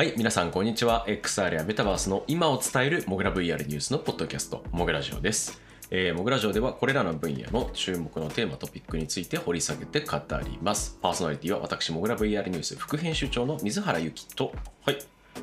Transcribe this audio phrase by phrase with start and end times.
[0.00, 1.04] はい、皆さんこんにちは。
[1.08, 5.60] XR やメタバースの今を伝えるモグラ VR ニュースのポッドキャスト、モグラジオです。
[5.90, 10.98] えー、モグラジオではこれらの分野の注目のテーマ、トピックについて掘り下げて語ります。
[11.02, 14.54] パーソナリティは私、モグラ VR ニュース副編集長の水原由紀と、
[14.86, 14.98] はい。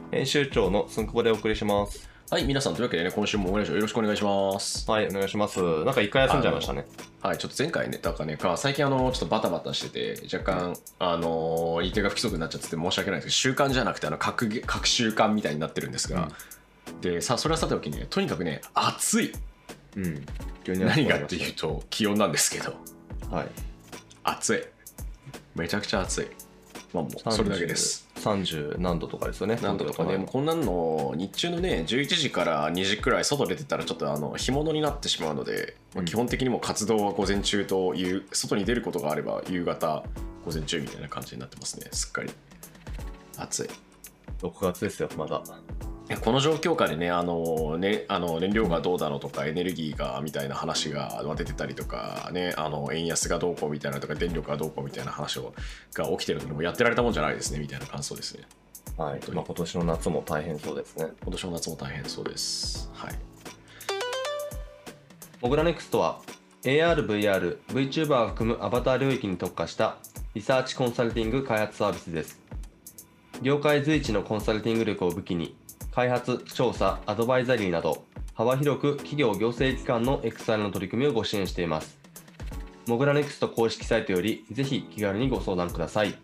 [0.09, 2.10] 編集長のすんくぼでお送りします。
[2.30, 4.91] はい、皆さんというわけでね、今週もモグラジオよろしくお願いします。
[4.91, 5.62] はい、お願いします。
[5.85, 6.85] なんか一回休んじゃいましたね。
[7.22, 16.30] はい、ちょっと前回ね、だからね、か最近あの、ちょっとバタバタしてて、若干、あのー、言い手が不規則になっちゃってて申し訳ないですけど、習慣じゃなくて、あの、各げ、各習慣みたいになってるんですが、
[16.99, 19.32] で、さ、それはさておきね、とにかくね、暑い。
[19.96, 20.26] うん。
[20.68, 22.73] 何がっていうと、気温なんですけど、
[23.32, 23.48] はい。
[24.26, 24.63] 暑い。
[25.55, 26.27] めちゃくちゃ暑い。
[26.94, 28.07] まあもう、それだけです。。
[28.16, 29.57] 30何度とかですよね。
[29.62, 40.04] なんとかね、もうこんなんの日中のね、11時から2時くらい外出てたらちょっとあの干物になってしまうので、まあ基本的にもう活動は午前中という、外に出ることがあれば夕方、
[40.46, 42.32] 午前中みたいな感じになってますね、すっかり。
[43.38, 43.70] 暑い。
[44.41, 45.43] 6月ですよ、まだ。
[46.16, 55.54] この状況下でねあのねあの燃料がどうだのとかエネルギーがみたいな話がまあ出てたりとかねあの円安がどうこうみたいなとか電力がどうこうみたいな話を
[55.94, 58.44] が起きてるのにもうやってられたもんじゃないですねみたいな感想ですね
[58.98, 59.20] はい。
[59.32, 61.08] まあ今年の夏も大変そうですね。
[61.22, 63.16] 今年の夏も大変そうですはい
[65.42, 66.22] モグラネクストは
[66.64, 69.97] AR、VR、VTuber を含むアバター領域に特化した
[70.34, 72.42] リサーチコンサルティング開発サービスです。
[73.42, 75.56] 業界随一のコンサルティング力を武器に、
[75.97, 81.97] 開発、調査、アドバイザリーなど、幅広く企業行政機関の XR の取り組みをご支援しています。
[82.85, 86.16] モグラネクスト公式サイトより、ぜひ気軽にご相談ください。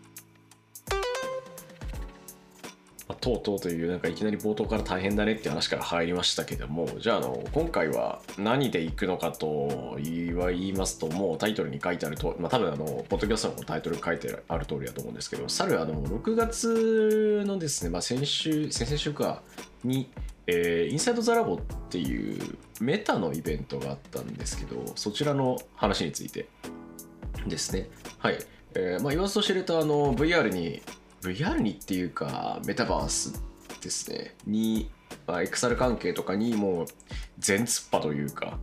[3.08, 10.34] まあとうとうというなんかいきなり冒頭から大変だねって話から入りましたけどもじゃああの今回は何でいくのかと言
[10.68, 19.42] いますともうタイトルに書いてあるとまあ多分あのポッドキャストのタイトルに書いてある通りだと思うんですけど去るあの6月のですね、まあ、先週先々週か
[19.82, 20.08] に
[20.46, 26.48] えーインサイド・ザ・ラボっていうメタのイベントがあったんですけどそちらの話について
[27.46, 27.88] ですね。
[28.18, 28.38] はい、
[28.74, 30.82] えーまあ、言わずと知れたあの VR に
[31.24, 33.42] VR にっていうかメタバース
[33.80, 34.34] ですね。
[34.46, 34.90] に、
[35.26, 36.86] まあ、XR 関係とかにもう
[37.38, 38.58] 全突破というか、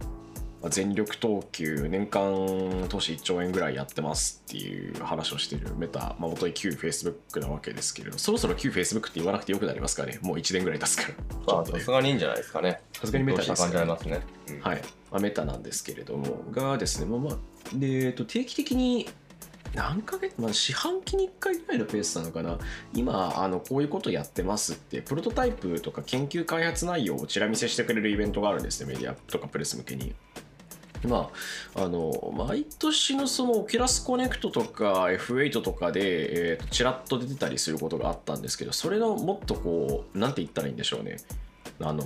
[0.61, 10.19] まあ全力投球年間投資1兆円ぐらいやってますっていう話をしているメタ、まあ、元い旧 Facebook なわけですけれどそろそろ旧 Facebook って言わなくてよくなりますかね。
[10.21, 11.11] もう1年ぐらい経つか
[11.47, 11.65] ら。
[11.65, 12.81] さすがにいいんじゃないですかね。
[12.93, 13.85] さすがにメタですね。
[13.85, 14.21] ね。
[14.49, 14.59] うん。
[14.59, 17.37] はい、まあ、メタなんですけれども、がですね、まあまあ、
[17.73, 19.09] で、えっと、定期的に、
[19.73, 22.57] 何ヶ月、まあ、四半期に1回ぐらいのペースなのかな、
[22.93, 30.13] 今、あのこういうことやってますって、プロトタイプとか研究開発内容をちら見せしてくれるイベントがあるんですね、メディアとかプレス向けに。
[31.07, 31.31] ま
[31.75, 41.17] あ、あの毎年のその Oculus Connect とか F8 とかで、えーとちらっと出てたりすることがあったんですけどそれのもっとこうなんて言ったらいいんでしょうね
[41.79, 42.03] あの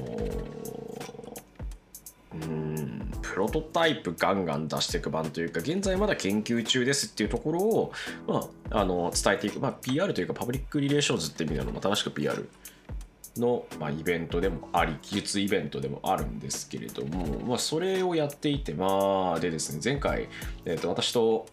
[2.34, 3.06] うん。
[3.22, 7.92] プロトタイプガンガン出していく版というか現在まだ研究中ですっていうところを、
[8.28, 12.48] まあ、あの伝えていく、まあ、PR というかパブリックリレーションズって意味でのまあ正しく PR
[13.38, 20.30] の、まあ、イベントでもあり技術イベントでもあるんですけれども、まあ、それをやっていてまあでですね前回、
[20.66, 21.48] えー、と私と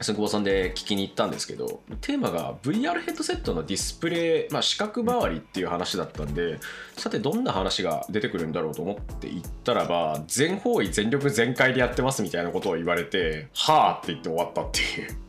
[0.00, 6.58] すんくぼさんで聞きに行ったんですけどテーマが VR ヘッドセットのディスプレイ、まあ、視覚周りっていう話だったんで
[6.96, 15.28] さてどんな話が出てくるんだろうと思って行ったらば全方位全力全開でやってますみたいなことを言われてはあって言って終わったっていう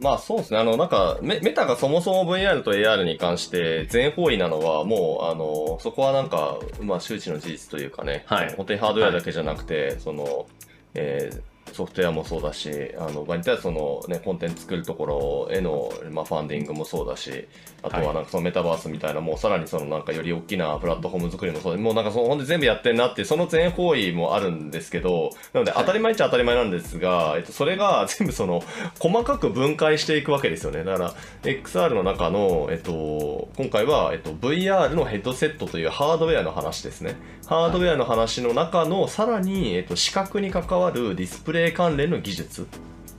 [0.00, 0.58] まあそうですね。
[0.58, 10.46] あの、なんかメ、メタがそもそも VR と AR に関して全方位なのは、もう、あの、そこはなんか、まあ周知の事実というかね、はい本当にハードウェアだけじゃなくて、その、
[10.94, 17.46] えーソフトウェアもそうだし、あの場合によってはその、ね、コンテンツ作るところへの、まあ、ファンディングもそうだし、
[17.82, 28.62] あとはなんかそのメタバースみたいな、もうさらにそのなんかより大きなプラットフォーム作りもそうで、もうなんかその本当に全部やってんなってその全方位もあるんですけど、なので当たり前っちゃ当たり前なんですが、えっと、それが全部その
[28.98, 30.84] 細かく分解していくわけですよね。
[30.84, 37.16] だから、XR の中の、えっと、今回は、えっと、VR のヘッドセットというハードウェアの話ですね。
[37.46, 42.66] ハードウェアの話の中の、さらに、えっと、視覚に関わるディスプレイ関連の技術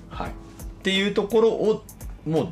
[0.10, 0.34] はいっ
[0.84, 1.84] ていうところを、
[2.26, 2.48] もう、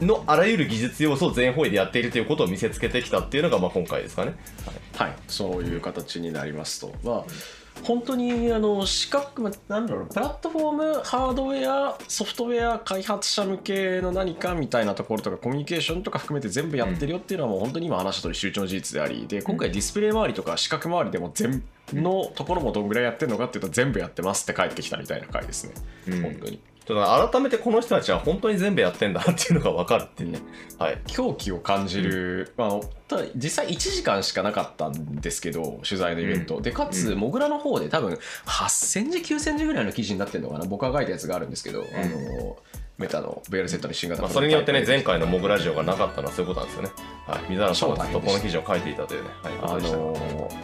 [0.00, 4.34] のあらゆる技術要素を全方位でやっているということを見せつけてきたっていうのが、まあ、今回ですかね。
[4.96, 7.24] はい、そういう形になりますと、まあ、
[7.82, 21.62] 本当にあの視覚、まあなんだろう、プラットフォーム、ハードウェア、ソフトウェア開発者向けの何かみたいなところとか、コミュニケーションとか含めて全部やってるよっていうのは、もう本当に今話した通り周知の事実であり、で今回ディスプレイ周りとか視覚周りでも全
[21.92, 25.74] のところもどんぐらいやってるのかっていうと、全部やってますって帰ってきたみたいな回ですね、
[26.08, 26.22] うん。
[26.22, 26.60] 本当に。
[26.86, 30.40] ちょっと改めてこの人たちは本当に全部やってんだなっていうのが分かるっていうね。
[30.78, 31.00] はい。
[31.06, 37.18] 狂気を感じる、まあ、ただ実際1時間しかなかったんですけど取材のイベント、でかつ、うん。
[37.18, 42.56] モグラの方で多分8000字9000字ぐらいの記事になってるのかな僕が書いたやつがあるんですけど、あの
[42.96, 46.90] メタの VR セットの新型まあ、それによってね、前回のモグラジオがなかったのはそういうことなんですよね。
[47.26, 47.42] はい。
[47.48, 49.30] 水原さんがずっとこの記事を書いていたというね。
[49.42, 49.54] はい。
[49.54, 50.18] あこと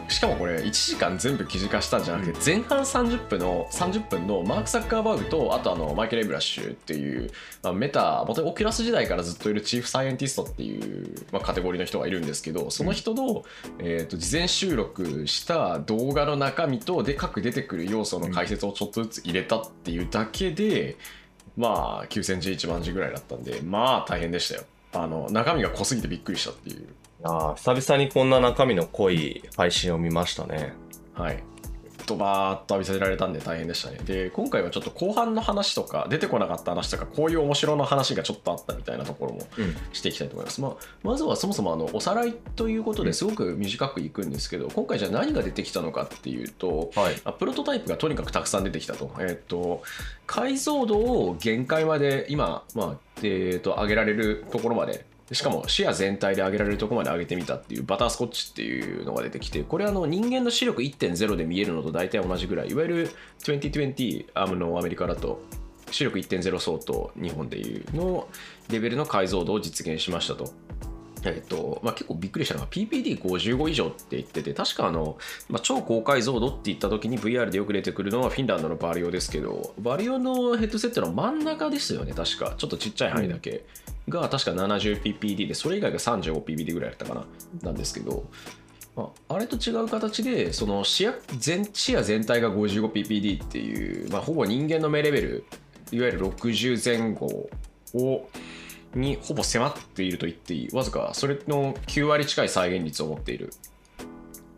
[0.07, 7.31] でしかもこれ1時間全部記事化したんじゃなくて、前半30分の30分のマーク・サッカーバーグとあとあのマイケル・エブラッシュっていう、
[7.63, 13.43] まあ、メタ元オキュラス時代からずっといるチーフサイエンティストっていう、まあ、カテゴリーの人がいるんですけどその人の、
[13.79, 20.97] えー、と事前収録した動画の中身とで各出てくる要素の解説をちょっとずつ入れたっていうだけで、
[21.57, 24.63] まあ9000字1万字ぐらいだったんでまあ大変でしたよ
[24.93, 26.87] あの中身が濃すぎてびっくりしたっていう
[27.23, 30.73] ああ、久々にこんな中身の濃い配信を見ましたね。
[31.13, 31.43] はい。
[32.11, 33.97] ドバーッと浴びせられたんで大変でしたね。
[34.05, 39.75] で、今回はちょっと後半の話とか、出てこなかった話とか、こういう面白の話がちょっとあったみたいなところもうん。
[39.93, 40.61] していきたいと思います。
[40.61, 40.71] まあ、
[41.03, 47.15] まずはそもそもあのおさらいということですごく短くいくんですけど、今回じゃあ何が出てきたのかっていうと、はい。
[47.23, 49.11] あプロトタイプがとにかくたくさん出てきたと。
[49.19, 49.83] えっ、と、
[50.27, 65.41] 解像度を限界まで今、まあ、えっ、と、上げられるところまで、しかも視野全体で上げられるとこまで上げてみたっていうバタースコッチっていうのが出てきて、これはあの人間の視力1.0で見えるのと大体同じぐらい、いわゆる2020あのアメリカだと
[65.89, 68.27] 視力1.0相当日本でいうの
[68.69, 70.51] レベルの解像度を実現しましたと。
[71.23, 75.17] えっとまあ、結構びっくりしたのが PPD55 以上って言ってて確かあの、
[75.49, 82.55] まあ、超高解像度って言った時に VR でよく出てくるのはフィンランドのバリオですけどバリオのヘッドセットの真ん中ですよね確か。
[82.57, 83.65] ちょっとちっちゃい範囲だけ、
[84.09, 87.25] が確か 70ppd でそれ以外が 35ppd ぐらいだったかな
[87.63, 88.25] なんですけど、
[88.95, 95.45] まあ、あれと違う形でその視野全視野全体が 55ppd っていう、まあ、ほぼ人間の目レベル
[95.91, 97.49] いわゆる60前後
[97.93, 98.29] を
[98.95, 103.51] にほぼ迫っていると言っていいわずかそれの9割近い再現率を持っている、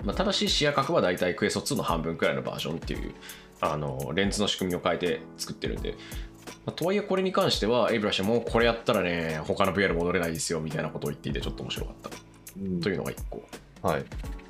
[0.04, 3.14] まあ、ただし視野角はだいたいクエスト2の半分くらいのバージョンっていう
[3.62, 5.92] あのレンズの仕組みを変えて作ってるんで、
[6.66, 12.10] まあとはいえこれに関してはエイブラシもうこれやったらね他の VR 戻れないですよみたいなことを言っていてちょっと面白かった。
[12.82, 13.44] というのが1個。
[13.82, 14.06] はい。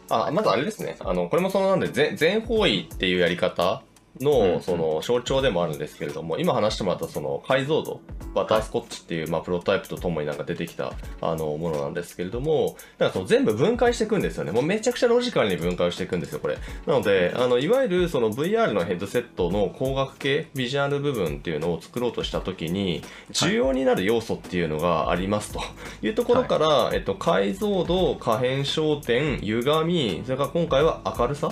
[0.09, 0.97] あ、まずあれですね。
[0.99, 3.83] あの、これもそのなんで、全全方位っていうやり方
[4.21, 8.01] の、うんその象徴でもあるんですけれども、今話してもらったその解像度、
[8.33, 14.51] バタースコッチっていう、まあ、プロトタイプとともになんか出てきた、あの、ものなんですけれども、なんかその全部分解していくんですよね。
[14.51, 16.57] もうめちゃくちゃロジカルに分解をしていくんですよ、これ。
[16.85, 25.61] なので、あの、いわゆるその VR のヘッドセットの光学系、ビジュアル部分っていうのを作ろうとしたときに、重要になる要素っていうのがありますと
[26.01, 31.51] いうところから、えっと、解像度、可変焦点、歪み、それから今回は明るさ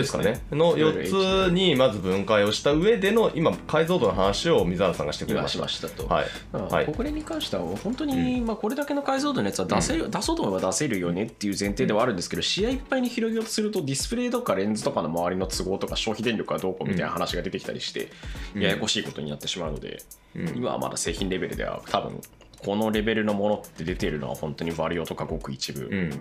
[0.00, 0.40] ですかね。
[0.50, 6.72] の4つにまず分解をした上での今解像度の話を水原さんがしてくれ今まししたましたと、はい。
[6.72, 6.86] はい。
[6.86, 18.08] これに関しては本当に、まあ、これだけの解像度のやつは出せる、出そうと思えば出せるよねっていう前提ではあるんですけど、試合いっぱいに広げようとするとディスプレイとかレンズとかの周りの都合とか消費電力がどうこうみたいな話が出てきたりして、
[18.54, 18.62] うん。
[18.62, 20.02] ややこしいことになってしまうので、
[20.34, 20.48] うん。
[20.56, 22.20] 今はまだ製品レベルでは多分
[22.64, 26.20] このレベルのものって出てるのは本当にバリオとかごく一部うん。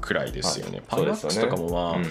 [0.00, 0.78] くらいですよね。
[0.78, 0.86] はい。
[0.88, 2.04] パイマックスとかもまあ、うん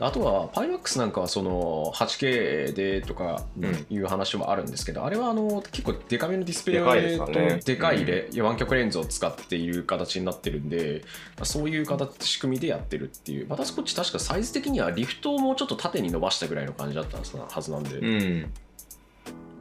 [0.00, 11.02] あとはパイマックスなんかはその 8K でとかうんいう話もあるんですけど、あれはあの結構デカめのディスプレイとでかいレ、湾曲レンズを使っている形になってるんで、
[11.36, 18.52] まあそういう形仕組みでやってるっていう、またこっち確かサイズ的にはリフトをもうちょっと縦に伸ばしたぐらいの感じだったはずなんで、うん。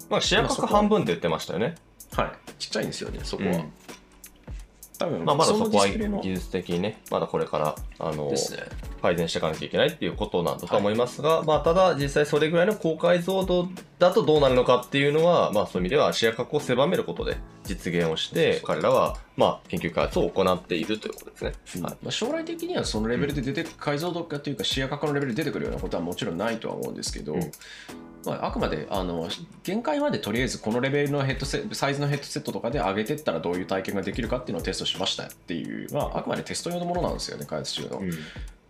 [0.09, 1.75] まあ視野角半分って言ってましたよね。
[2.13, 3.49] はい、ちっちゃいんですよね、そこは。
[3.49, 3.73] うん。
[4.99, 8.63] 多分、まあまだそこは技術的にねまだこれからあのですね。
[9.01, 21.83] 改善していかなきゃいけないっていうことなんだと思いますが、まあ、ただ実際それぐらいの高解像度だとどうなるのかっていうのは、まあ、そういう意味では視野角を狭めることで実現をして彼らは、まあ、研究開発を行っているということですね。
[21.83, 21.97] はい。
[22.03, 27.51] まあ、将来的にはそのレベルで出て解像度化というか視野角のレベルで出てくるようなことはもちろんないとは思うんですけど、うん。
[28.25, 29.29] まあ、あくまであの
[29.63, 37.99] 限界までとりあえずこのレベルのヘッドセサイズのヘッドセットとかで上げてったらどういう体験ができるかっていうのをテストしましたっていう、まあ、あくまでテスト用のものなんですよね開発中の。
[37.99, 38.11] うん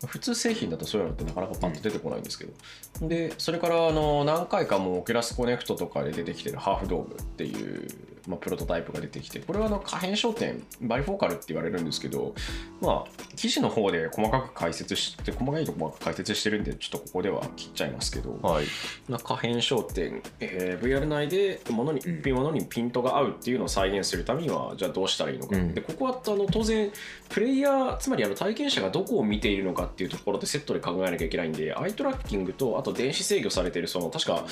[0.05, 7.87] 普通製品だとそういうのってなかなかパッと出てこないんですけど、でそれからあの何回かも Oculus Connect とかで出てきてる Half Dome っていう、
[8.27, 12.33] まあ、プロトタイプが出てきてこれはあの可変焦点バイフォーカルって言われるんですけど
[12.81, 18.65] まあ記事の方で細かく解説して細かいところ解説してるんでちょっとここでは切っちゃいますけど、はい。
[19.07, 22.35] まあ、可変焦点、えー VR 内で物に,、うん。
[22.35, 25.73] 物にピントが合うっていうのを再現するためにはじゃあどうしたらいいのか、うん。
[25.73, 26.91] でここはあの当然
[27.29, 34.45] プレイヤーつまりあの体験者がどこを見ているのかっていうところでセットで考えなきゃいけないんで、アイトラッキングと、あと電子制御されてる、その、確か、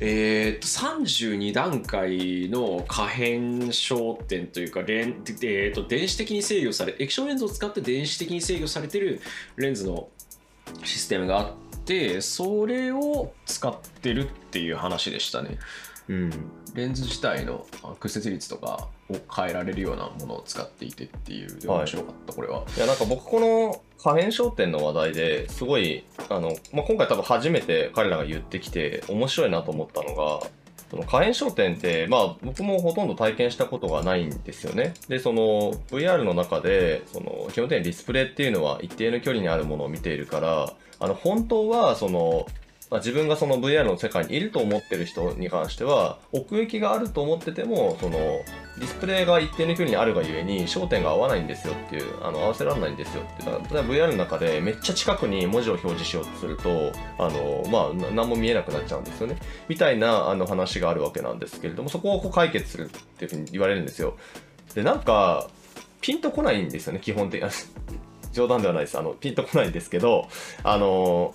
[0.00, 3.17] えー、と32段階の可変
[3.68, 9.20] 焦点というか、レンえー、と電子的に制御され、液晶レンズを使って電子的に制御されてる
[9.56, 10.08] レンズの
[10.84, 15.58] システムがあって、それを使ってるっていう話でしたね。
[16.08, 16.30] うん。
[16.74, 22.64] レンズ自体のあ屈折率とかを変えられるようなものを使っていてっていう、で面白かった、これは。
[22.76, 30.46] いやなんか僕この可変焦点の話題ですごいあの、まあ、今回多分初めて彼らが言ってきて面白いなと思ったのが
[30.90, 34.94] その火炎商店って、まあ、僕もほとんど体験したことがないんですよね。
[35.08, 42.46] で、その VR の中でその基本的にディスプレイっていうのは一定の距離にあるものを見ているからあの本当はその
[42.90, 48.18] まあ、自分がその VR の世界にいると思ってる人に関しては奥行きがあると思っててもその
[48.78, 53.44] ディスプレイが一定の距離にあるがゆえに焦点が合わないんですよっていうあの合わせられないんですよって。
[53.44, 59.36] だから例えば VR の中でめっちゃ近くに文字を表示しようとするとあの、まあ、何も見えなくなっちゃうんですよね。
[59.68, 64.16] みたいなあの話があるわけなんですけれどもそこをこう解決するっていうふうに言われるんですよ。
[64.74, 65.48] でなんか
[66.00, 67.50] ピンとこないんですよね基本的に。
[68.30, 68.98] 冗談ではないです。
[68.98, 70.28] あのピンとこないんですけど
[70.62, 71.34] あの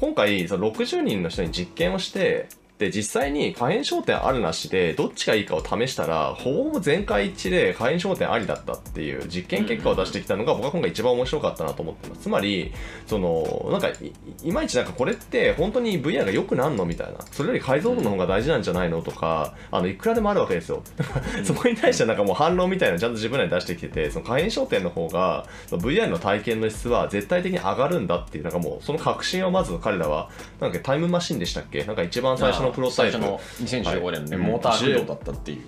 [0.00, 2.48] 今回その60人の人に実験をして
[2.80, 12.22] で実際に可変焦点あるなしでどっちがいいかを試したらほぼ全会一致で可変焦点ありだったっていう実験結果を出してきたのが僕は今回一番面白かったなと思ってます。
[12.22, 12.72] つまり
[13.06, 16.86] そのなんかいいまいちなんかこれって本当に VR が良くなんの？
[16.86, 17.18] みたいな。
[17.32, 19.02] それより解像度の方が大事なんじゃないの？
[19.02, 20.82] とかあのいくらでもあるわけですよ。
[21.44, 31.84] そこに対してなんかもう反論みたいなのちゃんと自分らに出してきててその可変焦点の方が VR の体験の質は絶対的に上がるんだっていうなんかもうその確信をまず彼らはなんかタイムマシンでしたっけ？
[31.84, 34.46] なんか一番最初のプロトタイプ最初の2015年のね、はい。
[34.52, 35.62] モーター駆動だったっていう。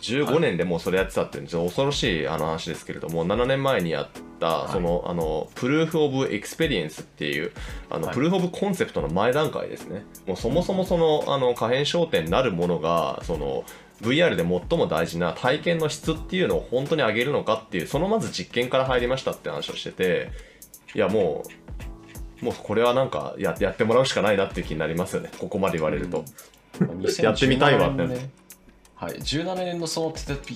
[0.00, 4.72] 15年でもうそれやってたっていうのは恐ろしいあの話ですけれども7年前にやったい。
[4.72, 7.50] その、あの proof of experience っていう
[7.90, 8.14] あの、はい。
[8.14, 10.04] proof of concept の前段階ですね。
[10.26, 13.64] もうそもそもそのあの可変焦点なるものがその
[14.02, 20.30] VR で最も大事な体験の質っていうのを本当に上げるのかっていうそのまず実験から入りましたって話をしてて
[20.94, 21.48] いやもう
[22.40, 25.30] もうこれはなんかややってもらうしかないなっていう気になりますよね。
[25.38, 26.24] ここまで言われると。
[27.22, 28.30] やってみたいわって2017年のね
[29.00, 30.06] はい、17年のその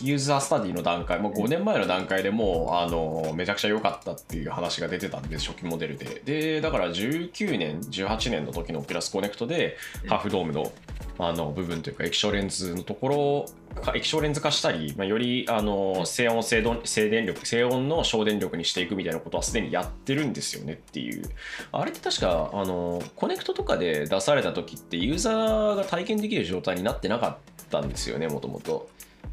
[0.03, 6.23] user study の段階、もう5年前の段階でもうあのめちゃくちゃ良かったっていう話が出てたんで、初期モデルで。
[6.25, 9.77] で、だから19年、18年の時の Oculus Connect で、
[10.09, 10.73] Half Dome の
[11.19, 13.47] あの部分というか、液晶レンズのとこ
[13.77, 21.23] ろか、液晶レンズ化したり、まあ、よりあの静音静、静電力、静音の省電力にしていくみたいなことはすでにやってるんですよねっていう。
[21.71, 28.89] あれって確かあの Connectとかで出された時ってユーザーが体験できる状態になってなかったんですよねもともと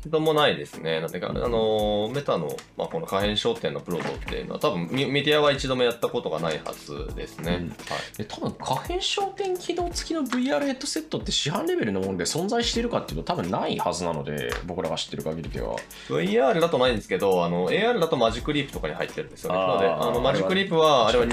[0.10, 1.02] ともないですね。
[1.02, 7.58] なんていうか、あの、メタの、まあ、この可変焦点のプロトっていうのは、多分メメディアは一度もやったことがないはずですね。
[7.62, 7.78] うんはい
[8.18, 15.76] で多分可変焦点機能付きの VR ヘッドセットって市販レベルのもので存在しているかっていうと多分ないはずなので僕らが知ってる限りでは
[16.08, 19.60] VR だとないんですけど、あの、AR だとマジックリープとかに入ってるんですよね。
[19.60, 21.30] なので、あの、マジックリープは、あれは 2,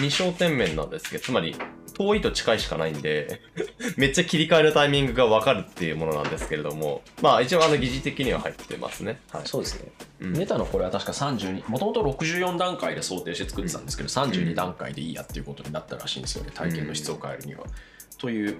[0.00, 1.54] 二焦点面なんですけど、つまり、
[1.94, 3.40] 遠いと近いしかないんで、
[3.96, 9.20] めっちゃ切り替えるタイミングが分かるっていうものなんですけれども、まあ、一応、あの、疑似的には入ってますね。
[9.30, 9.42] はい。
[9.46, 17.64] そうですね、うんメタのこれは確か32もともと64段階で想定して作ってたんですけど、32段階でいいやっていうことになったらしいんですよね体験の質を変えるには、
[18.18, 18.56] という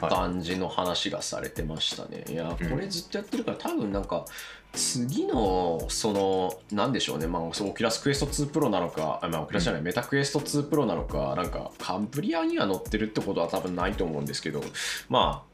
[0.00, 2.24] はい感じの話がされてましたね。
[2.28, 4.24] いや、うんこれずっとやってるから、多分なんか、
[4.72, 14.62] 次の、その、なんでしょうね、まあ、そう Oculus Quest 2プロなのか、あまあ、 Oculus じゃない、 Meta Quest 2プロなのか、なんか、 Cambria には乗ってるってことは多分ないと思うんですけど、
[15.08, 15.52] まあ、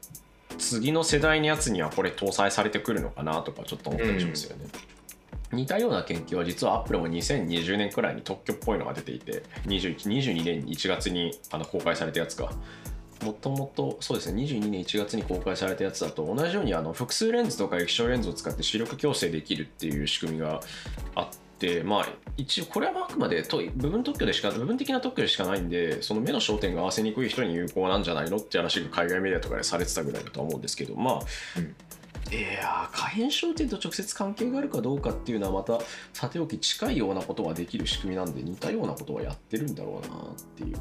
[0.57, 4.65] 次の世代のやつにはこれ搭載されてくるのかなとかちょっと思ったりしますよね。
[5.51, 12.51] 似たような研究は実はアップルも2020年くらいに特許っぽいのが出ていて21 22年1月にあの公開されたやつが
[13.23, 20.61] もともとそうですね22年1月に公開されたやつだと同じようにあの複数レンズとか液晶レンズを使って視力矯正できるっていう仕組みが
[21.15, 21.27] あっ
[21.59, 22.07] てまあ
[22.37, 23.43] 一応これはあくまで
[23.75, 31.19] 部分特許でしか部分的な特許でしかないんでその目の焦点が合わせにくい人に有効なんじゃないのって話が海外メディアとかでされてたぐらいだとは思うんですけどまあ、
[31.57, 31.75] うん。
[32.31, 35.83] いやー可変焦点と直接関係があるかどうかっていうのはまた
[36.13, 40.79] さておき近いようなことができる仕組みなんで似たようなことはやってるんだろうなっていうね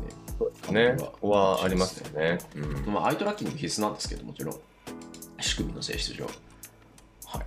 [0.70, 2.38] ね、感じここはありますよね。
[2.54, 2.92] うん。
[2.92, 4.60] まあアイトラッキング必須なんですけどもちろん
[5.40, 6.26] 仕組みの性質上。
[6.26, 7.46] はい。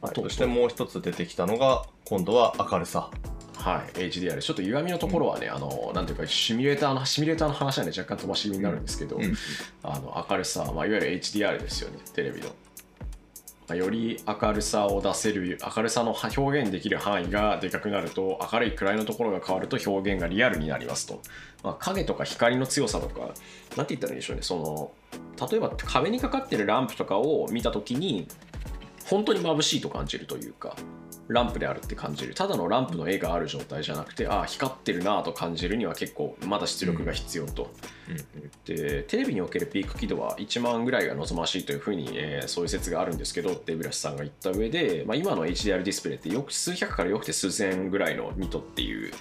[0.00, 3.10] はい、そしてもう一つ出てきたのが、今度は明るさ。
[3.56, 8.82] はい、HDR ちょっと歪みのところはね、あのなんていうかシミュレーターのシミュレーターの話はね若干飛ばし気味になるん。
[8.82, 9.36] ですけど、うん
[9.82, 12.69] あの明るさ、まあ、いわゆる HDR ですよねテレビのまあ
[13.74, 21.22] より明るさを出せる明るさの表現できる範囲がでかくなると明るい暗いのところが変わると表現がリアルになりますと、
[21.62, 23.34] まあ、影とか光の強さとか
[23.76, 24.42] 何て言ったらいいでしょうね。
[24.42, 24.92] その
[25.50, 28.28] 例えば壁にかかってるランプとかを見た時に
[29.06, 30.76] 本当に眩しいと感じるというか。
[31.32, 32.34] ランプであるって感じる。
[32.34, 37.70] ただのランプの絵がある状態じゃなくてああ光ってるなと感じるには結構まだ出力が必要と、
[38.64, 49.12] でテレビにおけるピーク輝度は1万ぐらいが望ましいというふうに、えーそういう説があるんですけどデブラシさんが言った上で、まあ、今の HDR ディスプレイってよく数百からよくて数千ぐらいのニトっていう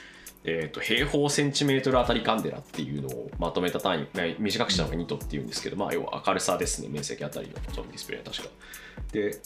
[0.44, 8.50] えー、と平方センチメートルあたりカンデラっていうのをまとめた単位、まあ短くしたのがニトっていうんですけど、まあ、要は明るさですね、面積あたりのディスプレイは確か。
[9.12, 9.40] で、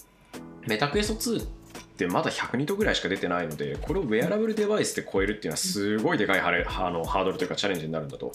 [0.68, 1.48] メタクエスト2っ
[1.96, 8.32] てまだ100ニトぐらいしか出てないので、これをウェアラブルデバイスで超えるっていうのはすごいでかいハレあのハードルというかチャレンジになるんだと。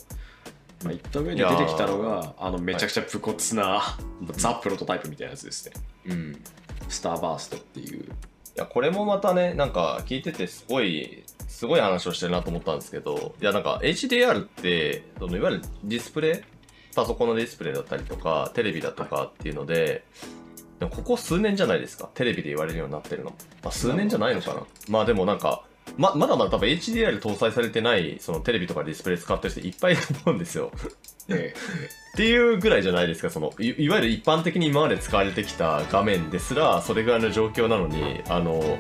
[0.84, 3.82] まあ、言った上で出てきたのが、あのめちゃくちゃ武骨な、
[4.32, 5.72] ザ・プロトタイプみたいなやつですね。
[6.06, 6.32] うん。
[6.34, 6.36] い
[6.88, 8.04] スターバーストっていう。
[8.58, 16.94] や、これもまたね、なんか聞いててすごい、すごい話をしてるなと思ったんですけど、いや、なんか HDR って、そのいわゆるディスプレイ？
[16.94, 20.04] パソコンのディスプレイだったりとか、テレビだとかっていうので、
[20.78, 22.08] でもここ数年じゃないですか。
[22.14, 23.30] テレビで言われるようになってるの。
[23.62, 24.62] まあ、数年じゃないのかな。
[24.88, 25.64] まあでもなんか、
[25.97, 30.70] ままだまだ多分 HDR 搭載されてないそのテレビとかディスプレイ使ってる人いっぱいいると思うんですよ。
[31.28, 31.54] え
[32.14, 38.78] っていうぐらいじゃないですかそのいいわゆる一般的に今まで使われてきた画面ですらそれぐらいの状況なのにあの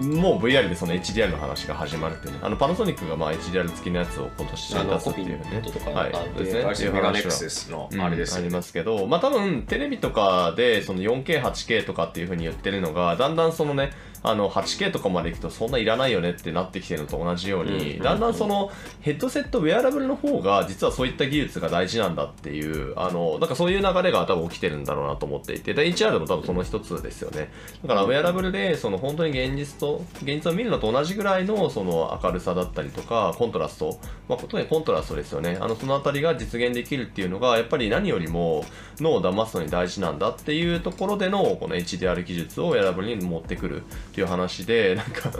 [0.00, 2.40] もう VR でその HDR の話が始まるっていうね。
[2.42, 5.62] あのパナソニックがまあ HDR 付きのやつを今年出すっていうね
[5.94, 13.92] はいあって、ですねあれメガネクっていう話はのあれですねありますけど、まあ多分テレビとかでその 4K、8K とかっていうふうに言ってるのが、だんだんそのね、
[14.22, 18.70] あの 8K とかまで行くとそんないらないよねってなってきてるのと同じように、うんだんだんその
[19.00, 27.50] ヘッドセット、ウェアラブルの方が実はそういった技術が大事なんだっていう、あの、なんかそういう流れが多分起きてるんだろうなと思っていて、で HR も多分その一つですよね。
[27.82, 33.98] だからウェアラブルでその本当に現実と、現実を見るのと同じぐらいのその明るさだったりとか、コントラスト、
[34.28, 35.58] まあ、特にコントラストですよね。
[35.60, 38.64] あの、そのあたりが実現できるっていうのが、やっぱり何よりも
[39.00, 43.82] 脳を騙すのに大事なんだっていうところでの、この HDR 技術をウェアラブルに持ってくる
[44.16, 45.30] っていう話で、なんか、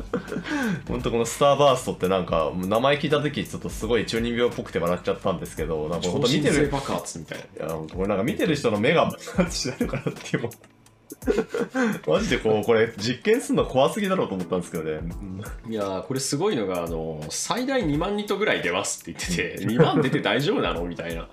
[0.86, 10.58] 本当このスターバーストってなんか、名前聞いた時ちょっとすごい中二病っぽくて笑っちゃったんですけど、なんか本当見てる、爆発みたいなこれなんか見てる人の目が爆発しないのかなって思って。
[12.06, 14.90] マジでこう、これ実験するの怖すぎだろうと思ったんですけどね。
[14.90, 21.28] うんいやーこれすごいのがあの最大2万ニットぐらい出ますって言ってて 2万出て大丈夫なのみたいな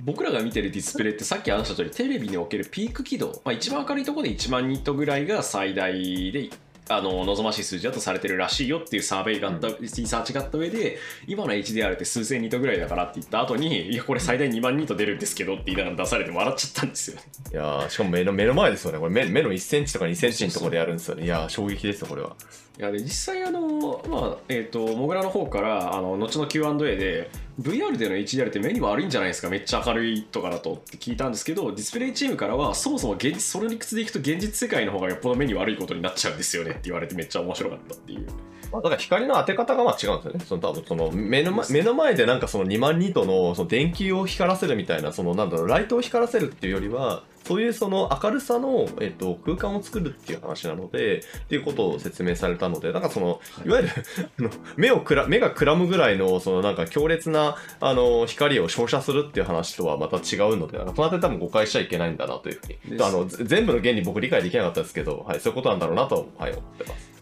[0.00, 5.92] 僕らが見てるディスプレイってさっき話した通りテレビにおけるピーク輝度、まあ、一番明るいところで1万ニットぐらいが最大
[6.32, 6.50] で
[6.88, 17.22] あの望ましい数字だとされてるらしいよっていうサーベイがあった、リサーチがあった上で今の HDR って数千ニットぐらいだからって言った後にいやこれ最大2万ニット出るんですけどって言いながら出されて笑っちゃったんですよね
[17.52, 18.98] いやーしかも目の目の前ですよね。
[18.98, 21.24] これ目目の1センチとか2センチのところでやるんですよね。
[21.24, 22.36] いやー衝撃ですよ、これは。
[22.78, 29.48] いやで実際あの、まあえー、とモグラの方からあの後の Q&A で VR での HDR って目に悪いんじゃないですか？
[29.48, 38.26] めっちゃ明るいとかだとって聞いたんですけどディスプレイチームからはそもそも現実その理屈でいくと現実世界の方がよっぽど目に悪いことになっちゃうんですよねって言われてめっちゃ面白かったっていう。
[38.72, 40.44] まあ、だから光の当て方がまあ違うんですよね。
[40.44, 63.00] その多分その目の前目の前でなんかその2万ニットのその電球を光らせるみたいな、そのなんだろう、ライトを光らせるっていうよりは、そういうその明るさの、えっと、空間を作るっていう話なので、っていうことを説明されたので、なんかその、いわゆる目をくら、目がくらむぐらいの、そのなんか強烈な、あの、光を照射するっていう話とはまた違うので、なんかそのあたり多分誤解しちゃいけないんだなというふうに。
[63.00, 67.15] あの、ぜ全部の原理僕理解できなかったですけど、はい、そういうことなんだろうなと、はい、思ってます。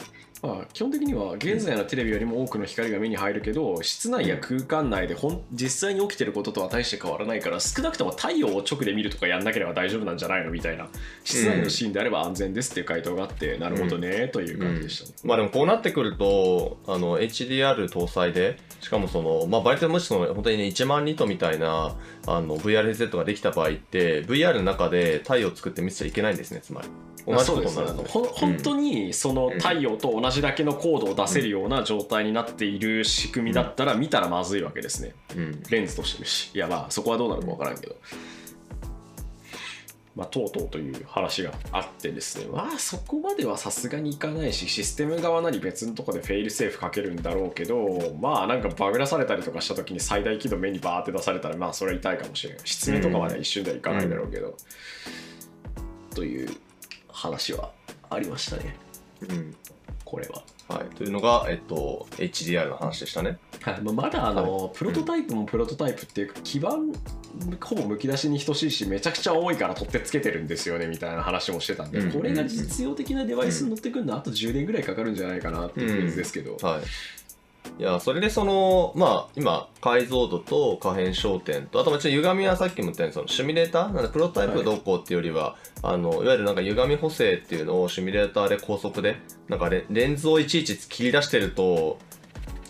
[0.44, 10.88] まあ、基本的には現在のテレビよりも多くの光が目に入るけど室内や空間内でほん実際に起きてることとは大して変わらないから少なくとも太陽を直で見るとかやんなければ大丈夫なんじゃないのみたいな
[11.24, 15.14] 室内のシーンであれば安全ですっていう回答があって、なるほどねという感じでしたね。
[15.24, 26.88] まあでもこうなってくると、あの、HDR 搭載で、しかもその、まあ、バリテンもしその、本当にね、1万ニットみたいな、あの、VR ヘッドセットができた場合って、VR の中で太陽を作って見せちゃいけないんですね、つまり。
[27.26, 28.08] 同じことになるので。
[28.08, 35.14] ほん本当にその太陽と同じだけの高度を出せるような状態になっている仕組みだったら見たらまずいわけですね。
[35.36, 35.62] うん。
[35.70, 36.20] レンズとして。
[36.20, 37.96] るしいやまあそこはどうなるか分からんけど。
[40.16, 42.46] まあとうとうという話があってですね。
[42.46, 54.56] まあそこまではさすがにいかないしシステム側なり別のとこでフェイルセーフかけるんだろうけどまあなんかバグらされたりとかした時に最大輝度目にバーって出されたらまあそれは痛いかもしれない失明とかまでは一瞬ではいかないだろうけど、
[56.14, 56.48] という
[57.14, 57.70] 話は
[58.10, 58.76] ありましたね。
[59.28, 59.56] うん。
[60.04, 60.42] これは。
[60.68, 60.96] はい。
[60.96, 63.38] というのが、えっと、HDR の話でしたね。
[63.60, 63.80] はい。
[63.82, 66.92] まあ、まだあの、プロトタイプもプロトタイプっていうか基盤
[67.60, 72.12] ほぼむき出しに等しいしめちゃくちゃ多いから取ってつけてるんですよねみたいな話もしてたんで、うん。
[72.12, 76.82] これが実用的なデバイスに乗ってくるのはあと10年ぐらいかかるんじゃないかなっていうフェーズですけど、はい。
[77.78, 89.16] いや、それでその、まあ、今、解像度と可変焦点と、あともちろん歪みはさっきも言ったように、そのシミュレーターなんでプロトタイプがどうこうっていうよりは、あの、いわゆるなんか歪み補正っていうのをシミュレーターで高速で、
[89.48, 91.98] なんかレレンズをいちいち切り出してると、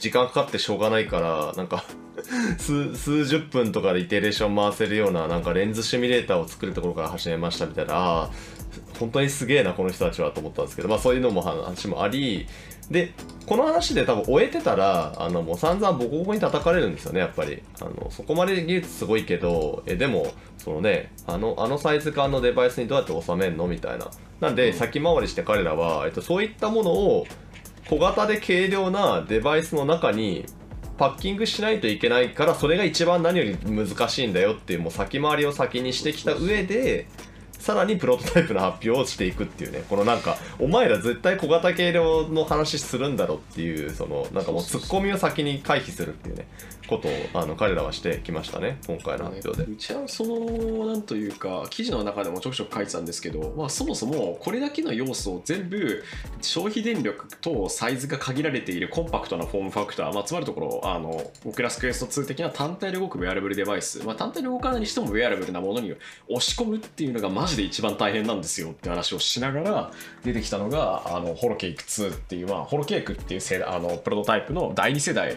[0.01, 1.85] 時間かかってしょうがないから、なんか
[2.59, 8.31] 数、数十分とかでイテレーション回せるような、なんかレンズシミュレーターを作るところから始めましたみたいな、ああ、
[8.99, 12.47] 本当にすげえな、この人たちはと思ったんですけど、まあそういうのも話もあり、
[12.91, 13.13] で、
[13.47, 17.63] この話で多分終えてたら、あの、もう散々ボコボコに叩かれるんですよね、やっぱり。
[17.81, 23.67] あの、そこまで技術すごいけど、え、でも、そのね、あの、あのサイズ感のデバイスにどうやって収めるの？
[23.67, 24.11] みたいな。
[24.41, 27.27] なんで、先回りして彼らは、えっと、そういったものを、
[27.87, 30.47] 小型で軽量なデバイスの中に
[30.97, 37.07] パッキングしないといけないからそれが一番何より難しいんだよっていうもう先回りを先にしてきた上で
[37.65, 46.47] さらにプロトタイプの発表をしていくっていうねこのなんかお前ら絶対小型軽量の話するんだろっていうそのなんかもうツッコミを先に回避するっていうね
[46.87, 49.73] ことをあの彼らはしてきましたね今回の発表で。
[49.73, 56.05] うちはそのなんというか記事の中でもちょくちょく書いてたんですけど、まあ、そもそもこれだけの要素を全部
[56.43, 65.95] 消費電力とサイズが限られているコンパクトなフォームファクター、まあ、つまるところあのオクラスクエスト2的な単体で動くウェアラブルデバイス、まあ、単体で動かないにしてもウェアラブルなものに
[66.29, 69.91] 押し込むっていうのがマジで一番大変なんですよって話をしながら
[70.23, 75.37] 出てきたのがあのホロケイク2っていう、まあ、ホロケイクっていう世代あのプロトタイプの第2世代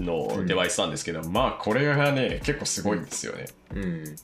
[0.00, 3.46] のデバイスなんですけど、まあこれがね結構すごいんですよね。
[3.74, 4.16] うん。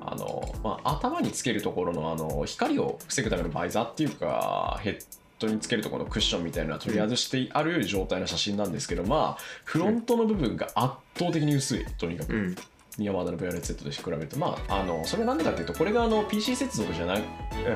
[0.00, 5.04] あのまあ、頭につけるところのあの光を防ぐためのバイザーっていうかヘッ
[5.40, 12.56] ドにつけるところのクッションみたいな取り外してある状態の写真なんですけど、まあフロントの部分が圧倒的に薄いとにかく、うん
[12.98, 17.22] ニヤマーダの VRZ で比べるとまああのそれなんでかっていうとこれがあの PC 接続じゃない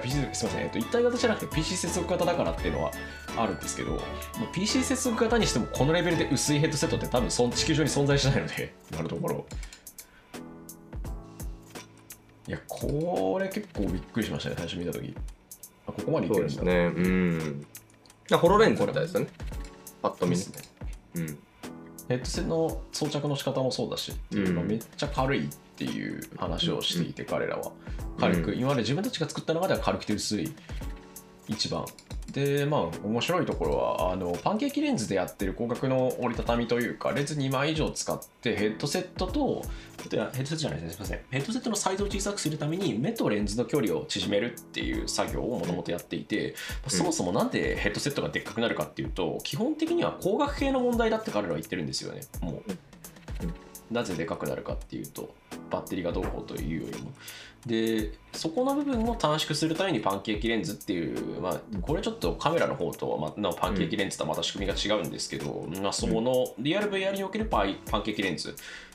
[0.02, 2.90] PC すみません、えっと、一体型じゃなくて PC 接続型だからっていうのは
[3.36, 4.00] あるんですけど、まあ
[4.52, 9.46] PC 接続型にしてもこのレベルで薄いヘッドセットって多分そん地球上に存在しないのでなるところ。
[12.48, 15.14] いやこれ結構びっくりしましたね最初見た時。
[15.86, 16.62] あここまでいそうけるんだ。
[16.62, 16.92] ですね。
[18.30, 18.38] うん。
[18.38, 19.28] ホロレンズみたいですよね。
[20.02, 20.36] パッと見ね。
[20.36, 20.62] ですね。
[21.14, 21.38] うん
[22.08, 27.72] ヘッドセットの装着の仕方もそうだし、うんまあめっちゃ軽いっていう話をしていて、彼らは。
[28.18, 28.58] 軽く、うん。
[28.58, 30.52] 今まで自分たちが作った中では軽くて薄い
[31.48, 31.84] 一番
[32.36, 39.62] でまあ面白いところはあのパンケーキレンズでやってる広角の折りたたみというかレンズ2枚以上使ってヘッドセットと
[40.02, 40.92] ヘッドセットじゃないですね。
[40.92, 41.20] すみません。
[41.30, 46.54] ヘッドセットのサイズを小さくするために目とレンズの距離を縮めるっていう作業をもともとやっていて、
[46.88, 52.20] そもそもなんでヘッドセットがでっかくなるかっていうと基本的には光学系の問題だって彼らは言ってるんですよね。
[52.42, 55.34] もう、なぜでかくなるかっていうと
[55.70, 57.12] バッテリーがどうこうというよりも
[57.66, 68.54] でそこの部分を短縮するためにパンケーキレンズっていう、まあ、これちょっとカメラの方とは、まあ、パンケーキレンズとはまた仕組みが違うんですけど、まあ、そこのリアル VR におけるパイパンケーキレンズ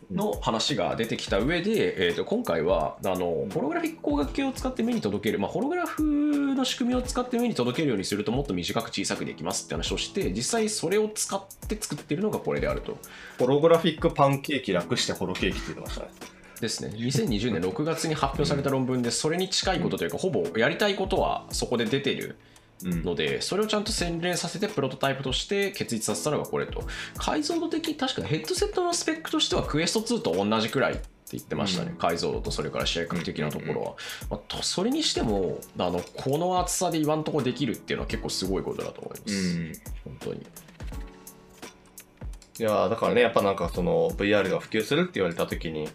[0.09, 12.97] の話が出てきた上で、えー、と今回はあのホログラフィック光学系を使って目に届ける、まあ、ホログラフの仕組みを使って目に届けるようにするともっと短く小さくできますって話をして実際それを使って作ってるのがこれであると。
[13.37, 16.93] ホログラフィックパンケーキ楽してホロケーキって言ってましたねですね。
[16.95, 22.37] 2020年 6月に発表された論文でそれに近いことというかほぼやりたいことはそこで出てる
[22.83, 23.03] うん。
[23.03, 26.83] のでそれをちゃんと洗練させてプロトタイプとして結実させたのがこれと。
[27.17, 31.97] 解像度的に確かヘッドセットのスペックとしてはクエスト2と同じくらいって言ってましたね、うん。
[31.97, 33.93] 解像度とそれから視野角的なところは、
[34.29, 39.73] まあとそれにしてもあのこの厚さで今んとこできるっていうのは結構すごいことだと思います、うん。
[40.05, 40.45] 本当に。
[42.59, 45.89] いやーだからねやっぱなんかその VR が普及するって言われた時に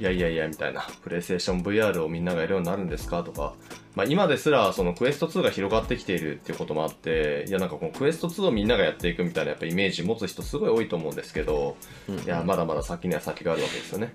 [0.00, 0.86] いやいやいやみたいな。
[1.02, 3.22] プレイステーション VR をみんながやるようになるんですか？
[3.22, 3.54] とか、
[3.94, 11.76] まあ、今ですらそのクエスト2が広がってきているっていうこともあっていやなんかこのクエスト2をみんながやっていくみたいなやっぱイメージ持つ人すごい多いと思うんですけど
[12.08, 12.18] うん。
[12.18, 14.12] いやまだまだ先には先があるわけですよね。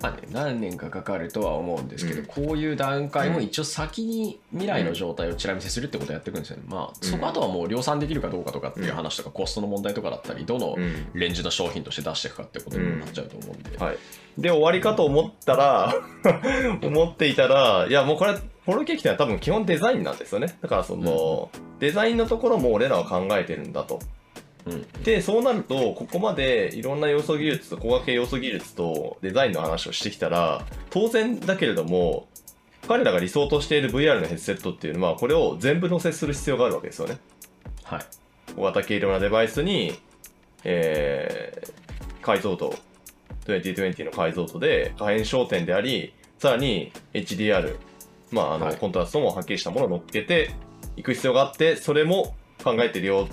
[0.00, 2.26] まあね、何年かかかるとは思うんですけど、うん。
[2.26, 6.62] こういう段階も一応先に未来の状態をちら見せするってことをやっていくんですよね。
[6.68, 11.08] まあ、そこあとはもう量産できるかどうかとかっていう話とか、コストの問題とかだったり、どのうん。
[11.14, 13.76] レンジの商品として出していくかってことになっちゃうと思うんで。
[13.76, 13.98] はい、
[14.38, 15.94] で終わりかと思ったら
[16.82, 20.58] 思っていたらいやもうこれホロケーキってのは多分基本デザインなんですよね。
[20.60, 23.98] だからその、デザインのところも俺らは考えてるんだと
[24.68, 32.28] うんでそうなるとここまでいろんな要素技術と工学系要素技術とデザインの話をしてきたら当然だけれども
[32.86, 37.18] 彼らが理想としている VR のヘッドセットっていうのはこれを全部載せする必要があるわけですよね。
[37.84, 38.00] はい。
[38.56, 39.92] 小型軽量なデバイスに、
[40.64, 41.88] えー
[42.28, 42.74] 解像度、
[43.46, 47.78] 2020の解像度で可変焦点であり、さらに HDR、
[48.30, 48.76] まあ、あの、はい。
[48.76, 50.54] コントラストもはっきりしたものを乗っけて
[50.96, 53.28] いく必要があって、それも考えてるよ、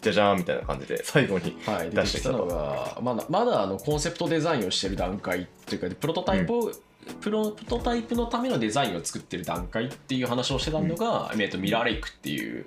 [0.00, 1.56] じゃじゃーんみたいな感じで、最後に。
[1.66, 6.72] はい、出出しててきたのが、まだまだあのコンセプトデザインをしてる段階っていうか、プロトタイプを、
[7.20, 12.66] プロトタイプのためのデザインを作ってる段階っていう話をしてたのが、えっとミラーレイクっていう、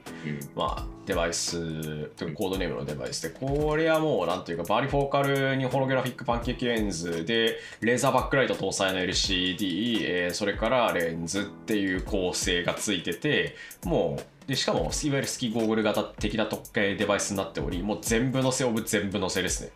[0.55, 19.71] まあ、デバイス、というかコードネームのデバイスで、これはもう、なんていうか、バーリフォーカルにホログラフィックパンケーキレンズで、レーザーバックライト搭載の LCD、えーそれからレンズっていう構成がついてて、もう、でしかも、いわゆるスキーゴーグル型的な特系デバイスになっており、もう全部のせオブ全部のせですね。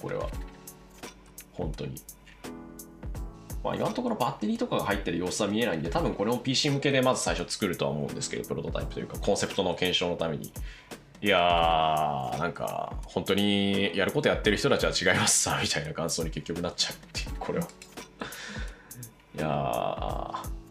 [0.00, 0.28] これは。
[1.52, 1.94] 本当に。
[3.62, 10.52] まあ、今のところバッテリーとかが入ってる様子は見えないんで、多分これも PC 向けでまず最初作るとは思うんですけど、プロトタイプというか、コンセプトの検証のために。
[11.22, 17.68] いやー、なんか、本当にやることやってる人たちは違いますさ、みたいな感想に結局なっちゃうっていう、これは。
[19.38, 20.62] いやー、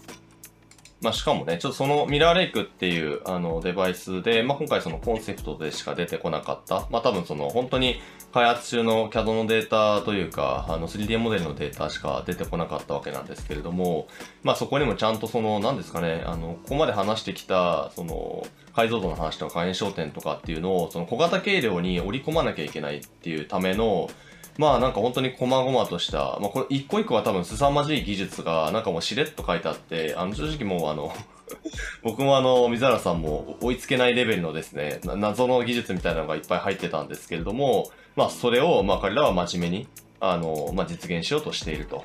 [1.02, 8.00] まあ、しかもね、ちょっとそのミラーレイクっていうあのデバイスで、まあ、今回そのコンセプトでしか出てこなかった、まあ、多分その本当に
[8.34, 14.08] 開発中の CAD のデータというか、あの 3D モデルのデータしか出てこなかったわけなんですけれども、
[14.44, 24.10] まあ、そこにもちゃんとその、何ですかね、あの、ここまで話してきた、その、解像度の話とか可変焦点とかっていうのを、その小型軽量に織り込まなきゃいけないっていうための、
[24.58, 31.14] まあなんか本当に細々とした、まあこれ一個一個は多分凄まじい技術がなんかもうしれっと書いてあって、あの正直もうあの、
[32.04, 39.88] 僕もあの、水原さんも追いつけないレベルのですね、な謎の技術みたいなのがいっぱい入ってたんですけれども、まあそれをまあ彼らは真面目に、
[40.20, 42.04] あの、まあ実現しようとしていると、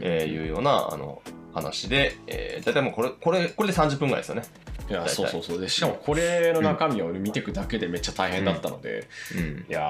[0.00, 1.22] えーいうような、あの、
[1.54, 4.42] 話で、えー、だいたいもうこれ、これ、これで30分ぐらいですよね。
[4.88, 9.66] いやそうそうそうでしかもこれの中身を見ていくだけでめっちゃ大変だったので、うん。
[9.68, 9.80] いや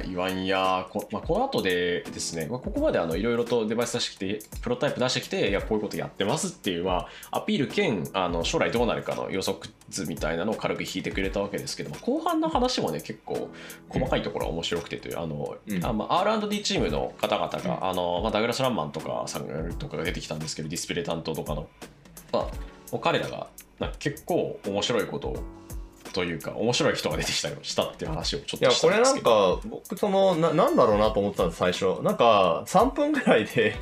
[0.00, 13.50] ー、言わんやこ,、まあ、この後でですね、まあ、ここまであのいろいろとデバイス出してきて、プロタイプ出してきて、いや、こういうことやってますっていう、まあ、アピール兼あの将来どうなるかの予測図みたいなのを軽く引いてくれたわけですけども、後半の話もね、結構
[13.88, 21.68] 細かいところが面白くてという、あの、うんあまあ、R&D チームの方々が、あのまあ、ダグラス・ランマンとかさんとかが出てきたんですけど、ディスプレイ担当とかの。
[22.32, 22.48] ま
[22.92, 23.48] あ、彼らが
[23.82, 25.36] なんか結構面白いことを
[26.12, 32.02] というか面白い人が出てきたりしたっていう話をちょっいや、としたこれなんか、僕、その、な、なんだろうなと思ってたんです、最初。
[32.02, 33.74] なんか、3分ぐらいで、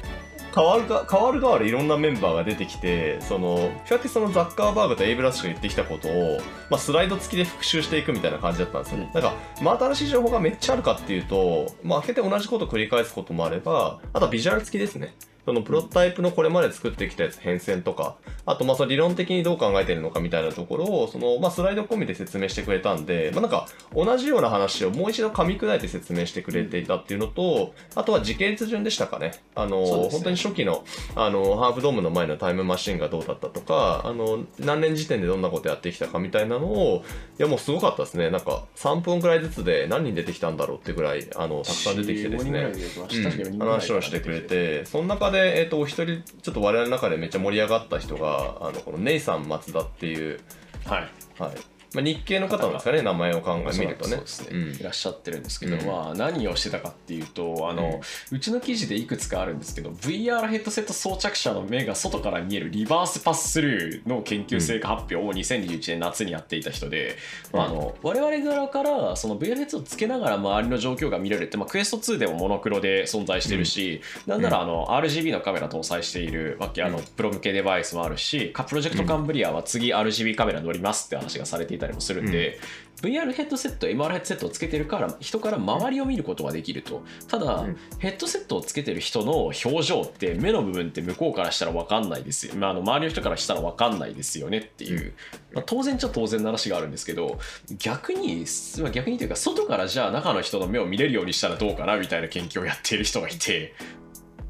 [0.54, 6.38] 変わるか、変わる変わるいろんなメンバーが出てきて、その、比較的そのザッカーバーグとエイブラッシュが言ってきたことを、
[6.70, 9.10] まあ、スライド付きで復習していくみたいな感じだったんですよね。
[9.12, 15.14] なんか、まあ、新しい情報がめっちゃあるかっていうと、まあ、開けて同じことを繰り返すこともあれば、あとはビジュアル付きですね。
[15.44, 29.33] そのプロトタイプのこれまで作ってきたやつ変遷とか、あとまあその理論的にどう考えてるのかみたいなところを、そのまあスライド込みで説明してくれたんで、まあなんか同じような話をもう一度噛み砕いて説明してくれていたっていうのと、あとは時系列順でしたかね。
[29.55, 37.05] あの、ね本当に初期の、あの、ハーフドームの前のタイムマシンがどうだったとか、あの、何年時点でどんなことやってきたかみたいなのを、
[37.38, 38.31] いやもうすごかったですね。
[38.31, 42.50] なんか3分くらいずつで何人出てきたんだろうってぐらい、あの、たくさん出てきてですね。
[42.50, 50.40] 4人ぐらい出てきました確かに4人ぐらい話をしてくれて、その中で、えっ、と、お一人、ちょっと我々の中でめっちゃ盛り上がった人が、あの、このネイさん松田っていう、
[50.84, 51.08] はい
[51.40, 51.52] はい。
[51.94, 54.16] まあ、日系の方なんですかね、名前を考え見るとね。
[54.16, 54.74] ね、うん。
[54.76, 55.87] いらっしゃってるんですけど、うん。
[55.87, 58.00] まあ何をしてたかっていうとあの、
[58.31, 67.16] うちの記事でいくつかあるんですけど VR ヘッドセット装着者の目が外から見えるリバースパススルーの研究成果発表を2021年夏にやっていた人で、
[67.53, 77.05] まあ、あの我々側からその VR ヘッドをつけながら周りの状況が見れるって、まあ、クエスト2でもモノクロで存在してるし、なんならあの RGB のカメラ搭載しているわけあのうん。
[77.05, 82.60] プロ向けデバイスもあるしカプロジェクトカンブリアは次 RGB カメラ乗りますって話がされていたりもするんで、
[83.02, 87.02] VR ヘッドセット MR ヘッドセットをつけてるから人から周りを見ることができると。
[87.28, 87.76] ただ、うん。
[87.98, 95.14] ヘッドセットをつけてる人の表情って目の部分って向こうからしたら分かんないですよ、まあ、あの周りの人からしたら分かんないですよねっていう、
[95.52, 97.38] まあ、当然っちゃ当然の話があるんですけど
[97.78, 98.44] 逆に
[98.80, 103.74] まあ逆にというか外からじゃあ中の人の目を見れるようにしたらどうかなみたいな研究をやっている人がいて。
[103.78, 103.99] まあ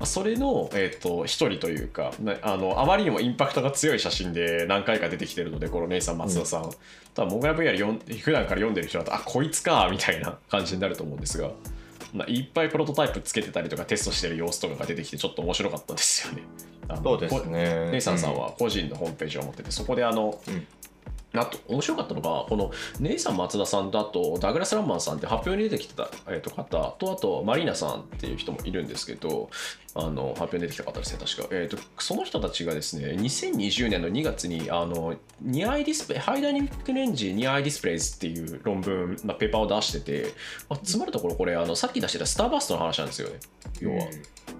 [0.07, 6.71] それの、えー、と一人というか、ねあのあまりにもインパクトが強い写真で何回か出てきてるのでこの姉さん松田さん、
[7.15, 11.51] 多分モグラ VR 読ん普段から読んでる人だとあこいつかみたいな感じになると思うんですが、
[12.15, 16.43] まあ、いっぱいプロトタイプつけてたりとかテストしてる様子とかが出てきてちょっと面白かったですよね。
[17.05, 17.91] そうですね。
[17.93, 20.67] ネイサンさんは個人のホームページを持っててそこであの、うん
[21.35, 29.49] あと面白かったのがこのネイサン松田さんとあとダグラス・ランマンさんって発表に出てきてた、えー、と方とあとマリーナさんっていう人もいるんですけど
[29.95, 40.33] あの発表に出てきた方ですね確か、えー、とその人たちがですね2020年の2月にあのnear-eye display high dynamic range near-eye displays っていう論文、まあ、ペーパーを出してて、
[40.69, 43.39] まあ、つまるところこれあのさっき出してた Starburst の話なんですよね
[43.81, 44.07] 要は。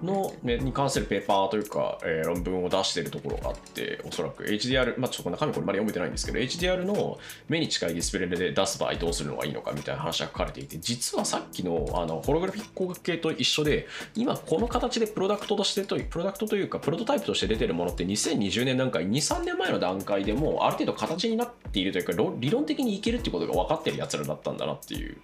[0.03, 25.17] の、ね、に関するペーパーというか、えー、論文を出しているところがあって、おそらく HDR、まあ、ちょっと中身これまで読めてないんですけど、HDR の目に近いディスプレイで出す場合どうするのがいいのかみたいな話が書かれていて、実はさっきのあのホログラフィック光学系と一緒で、今この形でプロダクトとしてと、プロダクトというか、プロトタイプとして出てるものって2020年段階、2、3年前の段階でもある程度形になっているというか、理論的にいけるっていうことが分かってるやつらだったんだなっていう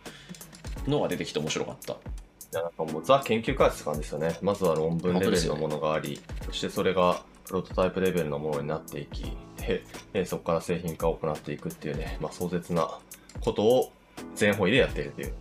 [0.87, 1.93] のが出てきて面白かった。
[1.93, 1.95] い
[2.53, 4.37] やなんかもうザ研究開発感ですよね。
[4.41, 9.37] まずは論文レベルのものがあり、ね、そしてそれがプロトタイプレベルのものになっていき、
[10.13, 12.99] でそこから製品化を行っていくっていうね、まあ、壮絶な
[13.41, 13.91] ことを
[14.35, 15.33] 全方位でやっているという。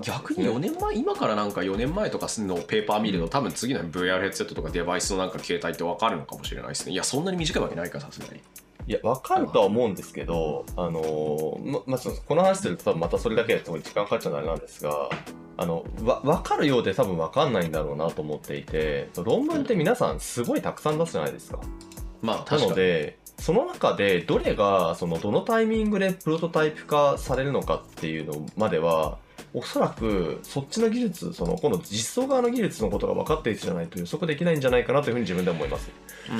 [0.00, 6.92] 逆に4年前、今からなんか4年前とかのペーパー見ると、多分次の VR ヘッドセットとかデバイスのなんか携帯って分かるのかもしれないですね。
[6.92, 8.40] いや、そんなに短いわけないか、さすがに。
[8.86, 15.08] いや、わかるとは思うんですけど、あのー、ま、まあ、この話すると多分またそれだけで時間かかっちゃうのあれなんですが、
[15.56, 21.60] あの、わ、わかるようで多分わかんないんだろうなと思っていて、論文って皆さんすごいたくさん出すじゃないですか。
[22.20, 29.18] まあ、なので、その中でどれが、その、どのタイミングでプロトタイプ化されるのかっていうのまでは、
[29.54, 35.90] おそらくそっちの技術、その今度実装側の技術のことが分かっているじゃないと予測できないんじゃないかなというふうに自分で思います。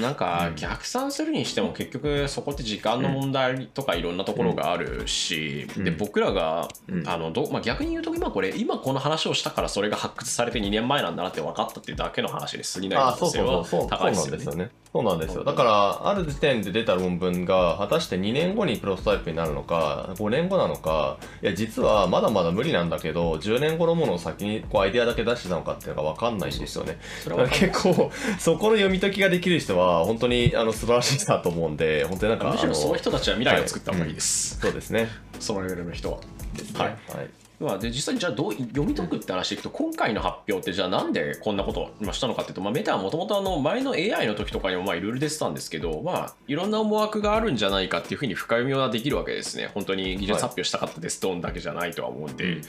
[0.01, 14.71] なんか逆算するにしても結局そこって時間の問題とかいろんなところがあるし、うん、で僕らが、うん、あのどまあ、逆に言うと今これ今この話をしたからそれが発掘されて2年前なんだなって分かったっていうだけの話で過ぎない可能性は高いですよね。
[14.93, 15.43] そうなんですよ。
[15.43, 26.99] だから、ある時点で出た論文が、果たして2年後にプロトタイプになるのか、5年後なのか、いや、実はまだまだ無理なんだけど、10年後のものを先にこうアイデアだけ出してたのかっていうのが分かんないんですよね。
[27.27, 32.51] だから結構、そこの読み解きができる人は、本当にあの素晴らしいなと思うんで、 本当になんか。
[32.51, 34.59] むしろそういう人たちは未来を作った方がいいです。
[34.61, 35.09] はいうん、そうですね。
[35.41, 36.19] そのレベルの人は。
[36.57, 36.81] ですね。
[36.81, 49.71] はい、はいまあ、で実際にじゃあどう読み解くって話でいくと今回の発表ってじゃあなんでこんなことをしたのかっていうと、まあ、メタはもともと前の AI の時とかにもまあいろいろ出てたんですけど、まあ、いろんな思惑があるんじゃないかっていうふうに深読みはできるわけですね。
[49.73, 52.61] 本当に技術発表したかったです、ドンだけじゃないとは思うんで、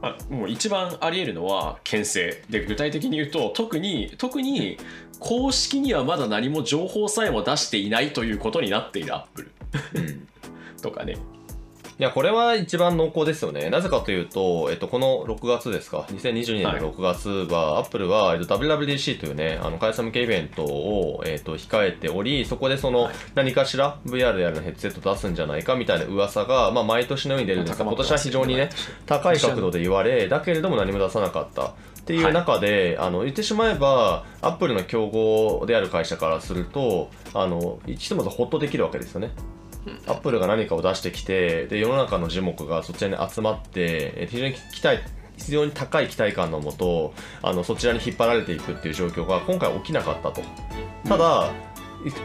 [0.00, 2.42] まあ、もう一番あり得るのは牽制。
[2.48, 4.78] で具体的に言うと特に特に
[5.18, 9.52] 公式にはまだ何も情報さえも出していないということになっているアップル、
[10.80, 11.16] とかね
[12.00, 13.70] いや、これは一番濃厚ですよね。
[13.70, 28.70] なぜかというと、えっと、この6月ですか、2022年の6月は、はい、アップルは、えっと、WWDC というね、あの、開催向けイベントを、えっと、控えており、そこでその、何かしら VR でやるヘッドセット出すんじゃないかみたいな噂が、まあ、毎年のように出るんですが、今年は非常にね、
[29.04, 31.64] 高い角度で言われ、だけれども何も出さなかった。
[31.66, 39.30] っていう中で、はい、あの言ってしまえばアップルの競合である会社からするとあのひとまずホッとできるわけですよね
[40.06, 45.00] アップルが何かを出してきてで世の中の樹木がそちらに集まって非常に期待
[45.36, 50.42] 非常に高い期待感のもとあのそちらに引っ張られていくっていう状況が今回起きなかったと。
[51.08, 51.52] ただ、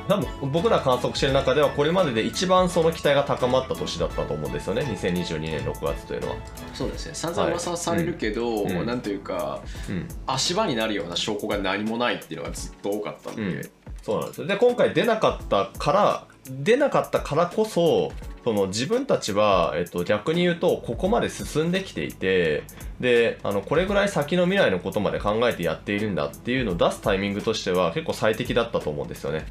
[0.08, 4.82] 多分僕ら観測してる中ではこれまでで一番その期待が高まった年だったと思うんですよね。
[4.84, 6.36] 2022年6月というのは。
[6.74, 7.16] そうですね。
[7.16, 13.70] 散々噂されるけど、はい、なんというか、うん、足場になるような証拠が何もないっていうのがずっと多かったんで、うん、
[14.02, 18.12] そうなんですで今回出なかったから出なかったからこそ
[18.44, 22.64] その自分たちは、えっと、逆に言うとここまで進んできていて
[23.00, 29.46] であのこれぐらい先の未来のことまで考えてやっているんだっていうのを出すタイミングとしては結構最適だったと思うんですよね。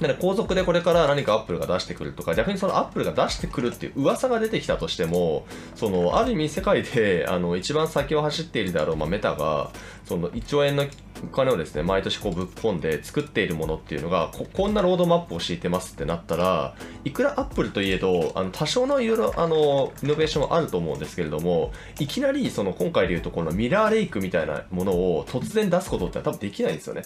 [0.00, 9.70] なので後続でこれから何かアップルが出してくるとか逆にそのアップルが出してくるっていう噂が出てきたとしてもそのある意味世界で あの一番先を走っているであろう、まあ、メタが
[10.04, 10.84] その1兆円の
[11.24, 16.74] お金をですね毎年こうぶっ込んで作っているものっていうのがここんなロードマップを敷いてますってなったら
[17.04, 27.02] いくらアップルといえどあの多少のいろいろあのイノベーションはあると思うんですけれどもいきなりその今回でいうとこの Mirror Lake みたいなものを突然出すことって多分できないんですよね。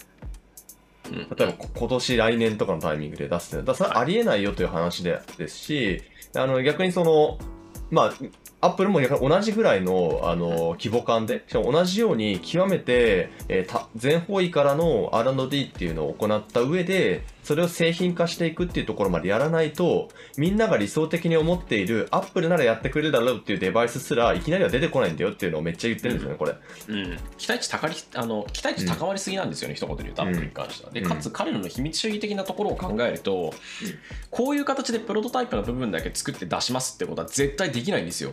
[1.11, 6.01] 例えば今年来年とかのタイミングで出すってだそれはありえないよという話でですし、
[6.35, 7.37] あの逆にその、
[7.89, 8.13] まあ、
[8.61, 26.53] アップルも同じぐらいのあの規模感で、しかも同じように極めて、えー、た全方位からの R&D っていうのを行った上で、それを製品化していくっていうところまでやらないと、みんなが理想的に思っている、アップルならやってくれるだろうっていうデバイスすら、いきなりは出てこないんだよっていうのをめっちゃ言ってるんですよね、これ。
[26.87, 30.91] うん、期待値高りあの期待値高まりすぎなんですよね、うん、一言で言うと、アップルに関しては。
[30.91, 33.51] で、かつ彼らの秘密主義的なところを考えると、うん、
[34.29, 38.31] こういう形でプロトタイプの部分だけ作って出しますってことは絶対できないんですよ、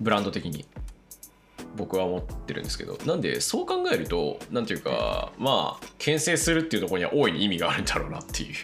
[0.00, 0.64] ブランド的に。
[1.76, 8.54] 僕は思ってるんですけどなんでそう考えるとなんていうかまあ牽制するっていうところには大いに意味があるんだろうなっていう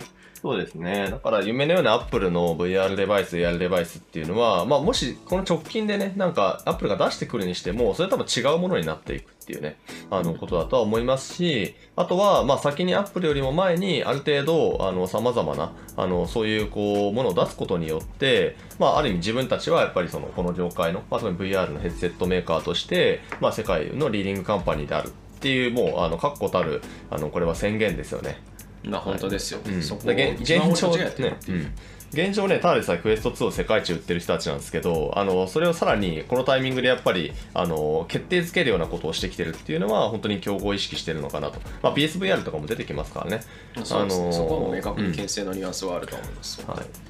[0.41, 1.09] そうですね。
[1.11, 9.79] だから夢のようなアップルの VR デバイス、AR デバイスっていうのは、まあもしこの直近でね、なんかアップルが出してくるにしても、それ多分違うものになっていくっていうね、
[10.11, 25.11] あのことだとは思いますし、あとは、まあ先にアップルよりも前にある程度、あの、様々な、あの、そういうこう、ものを出すことによって、まあある意味自分たちはやっぱりその、この業界の、まあ特に VR のヘッドセットメーカーとして、まあ世界のリーディングカンパニーであるっ
[25.41, 26.81] ていう、もう、あの、確固たる、
[27.11, 28.39] あの、これは宣言ですよね。
[28.85, 31.73] まあ本当ですよ、うん、そこ現状ね、うん、
[32.13, 43.41] 現状ねただでさえクエスト2を世界一売ってる人たちなんですけどあのそれをさらにこのタイミングでやっぱりあの決定づけるようなことをしてきてるっていうのは本当に競合意識してるのかなと、まあ、PSVR とかも出てきますからね。
[43.77, 47.09] あのそこはも明確に牽制のニュアンスはあると思います、はい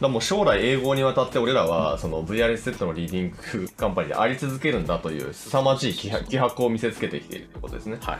[0.00, 3.30] だもう将来永劫にわたって俺らはその VR セットのリーディン
[3.64, 7.98] グカンパニーであり続けるんだという凄まじい気迫を見せつけてきているということですね。
[8.00, 8.18] はい。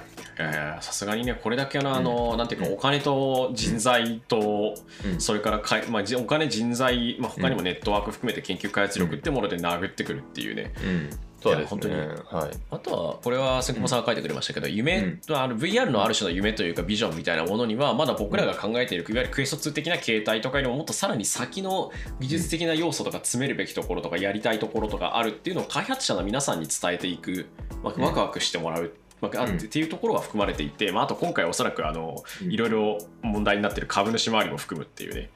[0.80, 4.74] さすがにねこれだけのあの、うん、なんていうかお金と人材と、
[5.04, 27.46] うん、それからかい、まあ、お金人材、まあ、他にもネットワーク含めて研究開発力ってもので殴ってくるっていうね、うんそうです、ね、本当に、はい、あとはこれは関本さんが書いてくれましたけど、うん、夢、うん、あの VR のある種の夢というかビジョンみたいなものにはまだ僕らが考えているいわゆるクエスト2的な形態とかよりももっとさらに先の技術的な要素とか詰めるべきところとかやりたいところとかあるっていうのを開発者の皆さんに伝えていく、
[27.82, 28.92] まあ、ワクワクしてもらう。
[29.20, 35.30] まあ、っていうところが含まれていて、まあ、あと今回おそらくあのいろいろ問題になっている株主周りも含むっていうね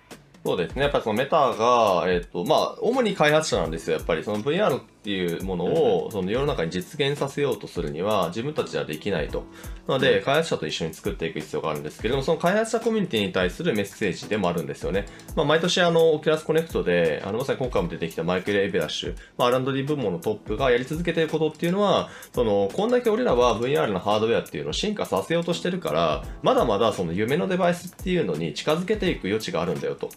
[0.45, 0.83] そうですね。
[0.83, 3.97] やっぱりそのメタが、えっ、ー、と、まあ、主に開発者なんですよ。
[3.97, 9.45] やっぱりその VR っていうものを、その世の中に実現させようとするには、自分たちではできないと。
[9.87, 15.07] なので、開発者と一緒に作っていく必要があるんですけれども、その開発者コミュニティに対するメッセージでもあるんですよね。
[15.37, 30.11] まあ、毎年あの、 Oculus Connect で、あの、まさに今回も出てきたマイケル・エイブラッシュ、まあ、R&D 部門のトップがやり続けていることっていうのは、その、こんだけ俺らは VR のハードウェアっていうのを進化させようとしてるから、まだまだその夢のデバイスっていうのに近づけていく余地があるんだよと。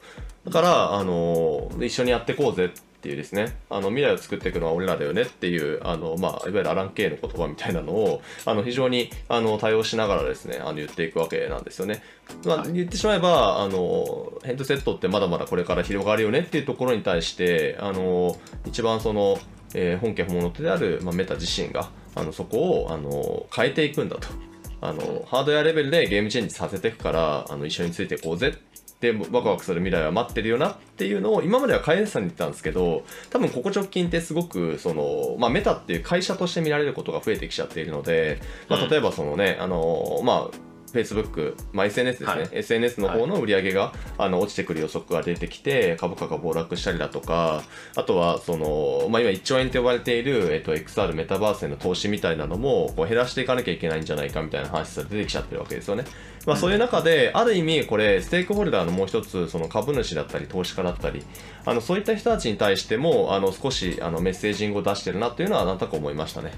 [0.45, 2.69] だから、あの一緒にやっていこうぜっ
[3.05, 12.01] ていうですね、あの未来を作っていくのは俺らだよねっていう、あのまあ、いわゆるアラン・ケイの言葉みたいなのをあの非常にあの多用しながらですねあの言っていくわけなんですよね。
[12.45, 18.35] まあ、言ってしまえばあのヘッドセットってまだまだこれから広がるよねっていうところに対してあの
[18.65, 19.37] 一番その、
[19.75, 24.27] えー、本家本物である、まあ、メタ自身があのそこをあの変えていくんだと。
[24.81, 28.53] あのハードウェアレベルでゲームチェンジさせていくからあの一緒についていこうぜ
[29.01, 47.63] でワクワクする未来は待ってるよなっていうのを今までは飼い主さんに言ってたんですけど多分ここ直近ってすごくその、まあ、メタっていう会社として見られることが増えてきちゃっているので、まあ、例えばそのね、あのまあ Facebook、まあ、SNS ですね、はい、SNS の方の売り上げが、はい、あの落ちてくる予測が出てきて、株価が暴落したりだとか、
[47.95, 56.05] あとは、その、まあ、今1兆円と呼ばれている、えっと、XR メタバースへの投資みたいなのも、こう減らしていかなきゃいけないんじゃないかみたいな話が出てきちゃってるわけですよね。
[56.45, 61.23] まあ、そういう中で、ある意味、これ、ステークホルダーのもう一つ、その株主だったり、投資家だったり、
[61.65, 66.51] あのそういった人たちに対しても、あの少しあのメッセージングを出してるなっていうのは、なんとか思いましたね。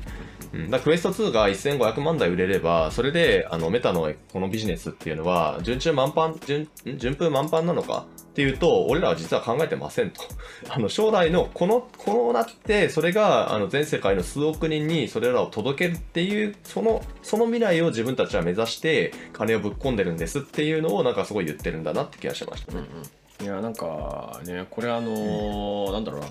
[0.54, 6.68] うん、だクエスト2が1500万台売れれば、それであのメタのこのビジネスっていうのは、順中満帆、順
[6.98, 8.06] 順風満帆なのか？
[8.38, 10.22] っていうと、俺らは実は考えてませんと。
[10.70, 22.78] あの将来のこの、こうなって、それがあの全世界の数億人にそれらを届けるっていう、その、その未来を自分たちは目指して、金をぶっ込んでるんですっていうのを、なんかすごい言ってるんだなって気がしましたね。
[22.78, 23.04] うんうん
[23.40, 26.28] いやなんかねこれあのーうん、なんだろうな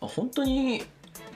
[0.00, 0.84] 本当に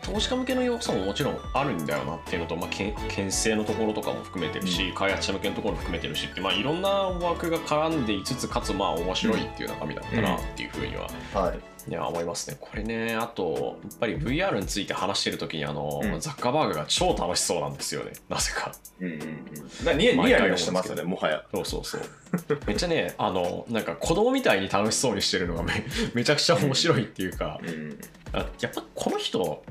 [0.02, 11.58] 投資家向けの要素ももちろんあるんだよなっていうのと、まあ、け牽制のところとかも含めてるし、うん、開発者向けのところも含めてるしって、まあ、いろんな枠が絡んでいつつかつまあ面白いっていう中身だったなっていうふうには、うん、はい。
[11.88, 12.56] いや思いますね。
[12.60, 18.12] これねあとやっぱり VR について話してる時にあの、うん、ザッカーバーグが超楽しそうなんですよね。
[18.28, 18.72] なぜか。
[19.00, 19.98] うんうんうん。
[19.98, 21.42] ニヤニヤしてますよねもはや。
[21.54, 22.02] そうそうそう。
[22.66, 27.98] めっちゃねあのなんか子供みたいに楽しそうにしてるのがめめちゃくちゃ面白いっていうか、うん、
[28.60, 29.64] やっぱこの人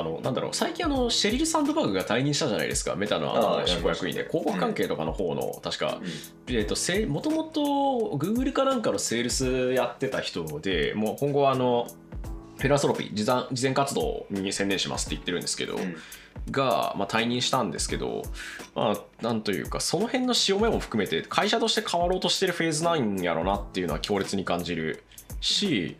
[0.00, 2.94] あのなんだろう最近あのシェリル・サンドバーグが退任したじゃないですか。
[2.96, 4.26] メタのあの執行役員で。
[4.28, 6.00] 広告関係とかの方の、確か、
[6.46, 11.86] えー、ともともとグーグルかなんかのセールスやってた人でもう今後あの
[12.58, 15.76] フェランソロピー、事前事前活動に専念しますって言ってるんですけど、
[16.50, 18.22] が、まあ、退任したんですけど、
[18.74, 25.02] まあ、なんというか、その辺の潮目も含めて、会社として変わろうとしてるフェーズなんやろなっていうのは強烈に感じる
[25.40, 25.96] し、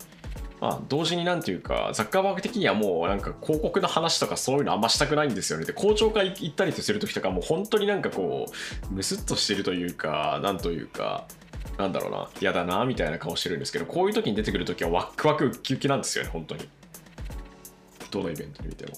[0.63, 5.65] まあ、同時になんていうか、ザッカーバーグ的にはもうなんか広告の話とかそういうのあんましたくないんですよね。
[5.65, 8.47] で、校長会行ったりするときとかもう本当になんかこ
[8.89, 11.27] う、ムスッとしてるというか、なんというか、
[11.79, 16.69] なんだろうな、嫌だな、みたいな顔してるんですけど、こういう時に出てくるときはワックワクウキウキなんですよね、本当に。
[18.13, 18.93] どのイベントで見ても。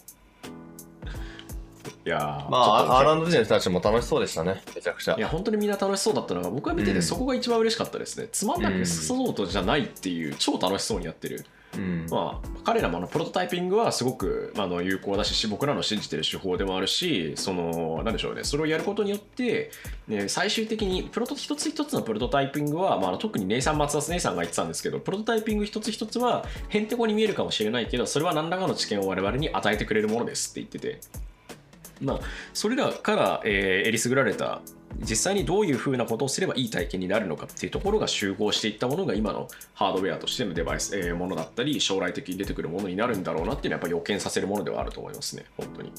[2.07, 5.21] いやーまあ、ちょっと R&D の人たちも楽しそうでしたね、めちゃくちゃい。
[5.21, 11.47] や本当にみんな楽しそうだったのが僕が見てうんてそこが一番嬉しかったですね、つまんなく進もうとじゃないっていう超楽しそうにやってる、
[11.77, 12.07] うん。
[12.11, 18.45] まあ、彼らもあのプロトタイピングはすごくあの有効だし僕らの信じてる手法でもあるしそのなんでしょうね。
[18.45, 19.71] それをやることによって、
[20.09, 31.01] ね、最終的にプロト一つ一つのプロトタイピングは、まあ、特にネイさん松田ネイさんが言ってたんですけどプロトタイピング一つ一つはへんてこに見えるかもしれないけどそれは何らかの知見を我々に与えてくれるものですって言ってて。
[32.01, 32.21] まあ、
[32.53, 34.61] それらから、えー、えりすぐられた
[35.01, 45.93] 実際にどういうふうなことをすればいい体験になるのかっていうところが集合していったものが今のハードウェアとしてのデバイス、えーものだったり将来的に出てくるものになるんだろうなっていうのはやっぱ予見させるものではあると思いますね本当に。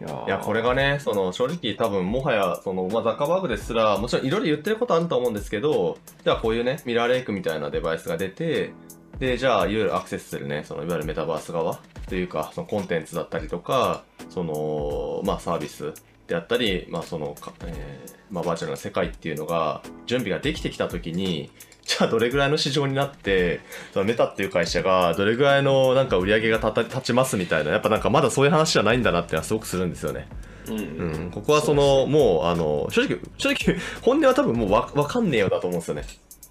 [0.00, 8.72] いや、これがね、その正直多分もはや、その、まあ、ザッカーバーグですら、もちろんいろいろ言ってることあると思うんですけど、じゃあこういうね、ミラーレイクみたいなデバイスが出て、
[9.18, 15.94] で、じゃあいわゆるアクセスするね、そのいわゆるメタバース側というか、そのコンテンツだったりとか、その、まあサービス
[16.28, 21.50] であったり、まあその、かえーまあバーチャルな世界っていうのが、準備ができてきたときに、
[21.84, 23.60] じゃあどれぐらいの市場になって、
[23.94, 30.28] そのメタっていう会社がどれぐらいのなんか売り上げが立ちますみたいな、やっぱなんかまだそういう話じゃないんだなってすごくするんですよね。
[30.68, 36.04] うんうん、ここはその、もう、あの、正直、正直、本音は多分もうわわかんねえよだと思うんですよね。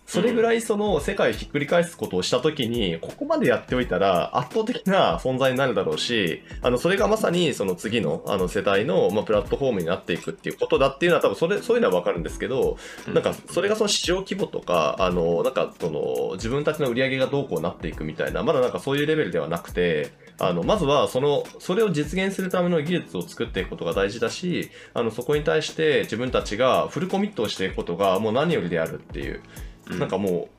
[0.07, 13.13] それぐらいその世界をひっくり返すことをしたときに、ここまでやっておいたら圧倒的な存在になるだろうし、あの、それがまさにその次のあの世代の、まあ、プラットフォームになっていくっていうことだっていうのは多分それ、そういうのはわかるんですけど、うん。
[13.13, 29.41] なんかそれがその市場規模とか、あの、なんかその自分たちの売り上げがどうこうなっていくみたいな、まだなんかそういうレベルではなくて、あの、まずはその、それを実現するための技術を作っていくことが大事だし、あの、そこに対して自分たちがフルコミットをしていくことがもう何よりであるっていう、
[29.89, 30.49] うんなんかも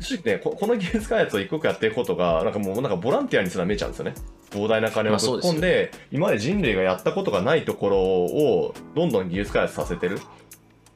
[0.00, 4.14] う、正直ねこ、この技術開発を一刻やっていくことが、なんかもうなんかボランティアにすら見えちゃうんですよね。
[4.50, 10.18] 膨大な金をぶっまあそうですよ込んで、今まで人類がやったことがないところをどんどん技術開発させてる。
[10.18, 10.18] っ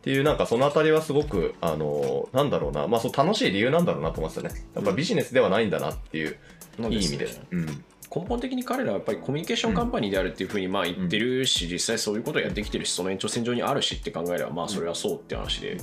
[0.03, 4.51] ていう、なんかそのあたりはすごく、あの、なんだろうな、まあそう楽しい理由なんだろうなと思いますよね。
[4.75, 6.37] やっぱビジネスではないんだなっていう、
[6.81, 7.29] そうですねいい意味で。
[7.51, 7.85] うん。
[8.15, 15.77] 根本的に彼らはやっぱりコミュニケーションカンパニーであるっていうふうにまあ言ってるし、実際そういうことをやってきてるしその延長線上にあるしって考えればまあそれはそうって話で、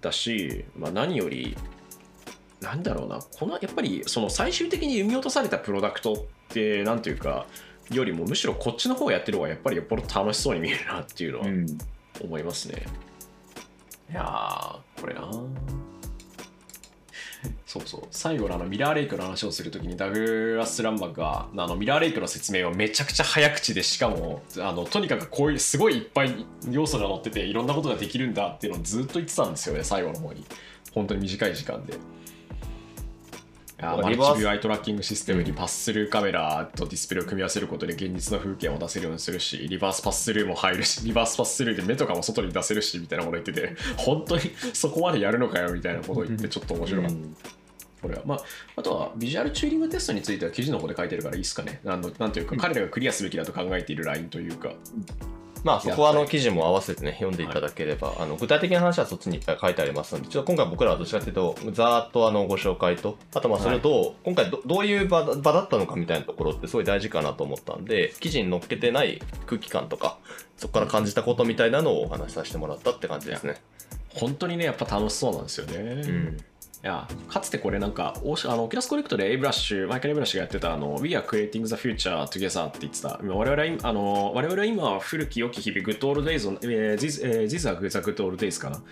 [0.00, 1.56] だし、まあ、何より
[2.60, 6.16] なんだろうなこのやっぱりその最終的に生み落とされたプロダクトっ
[6.48, 7.46] てなんていうか
[7.90, 11.46] よりもむしろこっちの方をやってる方がやっぱりよっぽど楽しそうに見えるなっていうのは
[12.22, 12.82] 思いますね、
[14.10, 15.30] いやーこれな
[17.66, 18.02] そうそう。
[18.10, 30.44] 最後のあのミラーレイクの話をするときにダグラス・ランバーがあのミラーレイクの説明をめちゃくちゃ早口でしかもあのとにかくこういうすごいいっぱい要素が載ってていろんなことができるんだっていうのをずっと言ってたんですよね最後の方に。
[30.92, 31.94] 本当に短い時間で。
[33.78, 47.16] いやマルチビリバースューアイトラッキングシステムにパススルーカメラとディスプレイを組み合わせることで現実の風景も出せるようにするしリバースパススルーも入るしリバースパススルーで目とかも外に出せるしみたいなこと言ってて本当にそこまでやるのかよみたいなことを言ってちょっと面白かった。
[48.02, 48.38] これはまあ、
[48.76, 51.80] あとはビジュアルチューリングテストについては記事の方で書いてるからいいですかね。
[51.82, 54.72] なんのなんというか、彼らがクリアすべきだと考えているラインというか。
[55.66, 70.18] まあそこはあの記事も合わせてね、読んでいただければ、あの具体的な話はそっちにいっぱい書いてありますので、ちょっと今回僕らはどちらかというと、ざーっとあのご紹介と、あとまあそれと、今回どどういう場場だったのかみたいなところってすごい大事かなと思ったんで、記事に載っけてない空気感とか、
[70.56, 73.60] そこから感じたことみたいなのをお話しさせてもらったって感じですね。
[74.10, 75.78] 本当にね、やっぱ楽しそうなんですよね。
[75.78, 76.36] うん。
[76.84, 83.18] いやかつてこれなんかオーシあのオキラスコレクトでエイブラッシュマイケル・エイブラッシュがやってたあの We are creating the future together って言ってた。
[83.22, 88.82] 我々は今あの我々は今古き良き日々 Good old days を、えー These えー These are the good old days かな。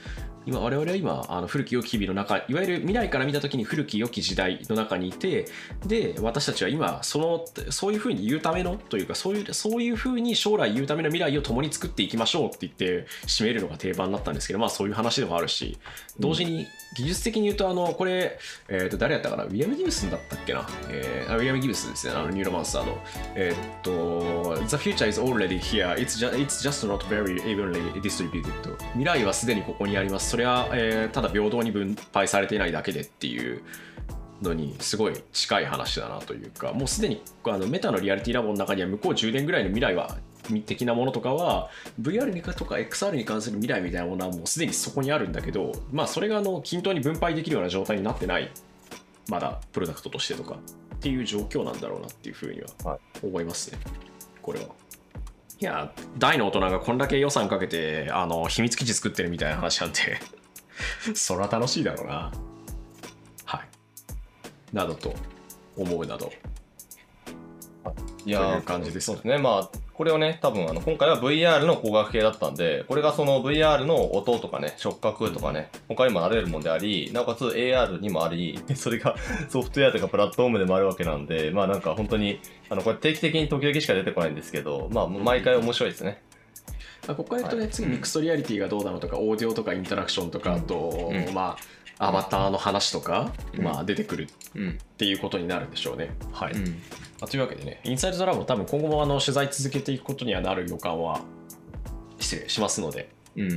[0.47, 5.47] 今我々は今あの古き良き日々の中いわゆる未来から見た時に古き良き時代の中にいて
[5.87, 15.79] で私たちは今そのそういうふうに言うためのというかそういうそういうふうに将来言うための未来を共に作っていきましょうって言って締めるのが定番だったんですけどまあそういう話でもあるし
[16.19, 16.67] 同時に
[16.97, 18.39] 技術的に言うとあのこれ、
[18.69, 19.45] えー、と誰やったかな？
[19.45, 22.13] ウィリアム・ギブスだったっけな、えーウィリアム・ギブスですね。
[22.15, 22.99] あのニューロマンスターの。
[23.35, 25.95] えーっと The future is already here.
[25.97, 28.77] It's just, it's just not very evenly distributed.
[28.93, 30.34] 未来はすでにここにあります。
[30.35, 33.63] それは、えーただ平等に分配されていないだけでっていう
[34.43, 40.19] のにすごい近い話だなというかもうすでにあのメタのリアリティラボの中には向こう10年ぐらいの未来は
[40.67, 41.71] 的なものとかは
[42.01, 48.51] VR にとか XR に関する未来みたいなものはもうすでにそこにあるんだけどまあそれがあの均等に分配できるような状態になってない
[49.29, 50.57] まだプロダクトとしてとか
[50.97, 53.79] っていう状況なんだろうなっていうふうには思いますね、
[54.43, 54.67] これは。
[55.65, 60.21] いや大の大人がこんだけ予算かけてあの秘密基地作ってるみたいな話なんて
[61.17, 62.31] そりゃ楽しいだろうな。
[63.47, 63.69] はい。
[64.77, 65.15] などと
[65.75, 66.31] 思うなど。
[68.27, 69.39] いやという感じですね。
[69.39, 79.15] まあ、これをね、多分あの今回は VR の工学系だったんで、これがその VR の音とかね、触覚とかね、他にもあられるもんであり、なおかつ AR にもあり、 それが
[79.49, 86.21] ソフトウェアとかプラットフォームでもあるわけなんで、まあなんか本当に、あのこれ定期的に時々しか出てこないんですけど、まあ毎回面白いですね。
[87.07, 91.35] ここから言うとね、次ミックストリアリティがどうなのとか、オーディオとかインタラクションとか、あと、うん。
[91.35, 94.71] まあ、アバターの話とか、うんまあ、出てくるうん。
[94.71, 96.11] っていうことになるんでしょうね。
[96.33, 96.53] はい。
[96.53, 96.65] うん。
[96.65, 96.73] ま
[97.23, 101.21] あというわけでね、インサイドドラボ多分今後もあの取材続けていくことにはなる予感は、
[102.19, 103.49] 失礼しますので、うん。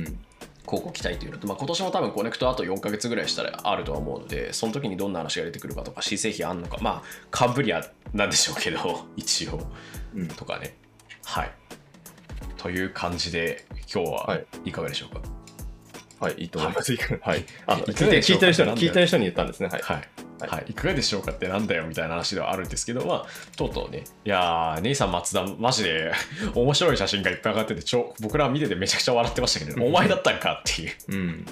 [0.68, 7.82] 広告期待というのと、まあ、今年も多分コネクトあと4ヶ月ぐらいしたらあるとは思うので、その時にどんな話が出てくるかとか、新製品あんのか、まあ、カンブリア
[8.12, 9.60] なんでしょうけど、 一応、
[10.14, 10.28] うん。
[10.28, 10.76] とかね。
[11.24, 11.50] はい。
[12.58, 15.20] という感じで、今日ははいいかがでしょうか？
[15.20, 15.28] はい、
[16.36, 16.94] いいと思います。
[17.22, 17.44] はい。
[17.66, 19.68] あ、い聞いてる人に、聞いてる人に言ったんですね。
[19.68, 19.80] はい。
[19.82, 20.08] はい。
[20.40, 26.12] はいはい、いかがでしょうかってなんだよみたいな話ではあるんですけど、まあ、とうとうね、いやー、姉さん松田、マジで
[26.54, 30.92] 面白い写真がいっぱい上がってて、ちょ僕らは見ててめちゃくちゃ笑ってましたけど、お前だったんかっていう。
[31.08, 31.46] うん。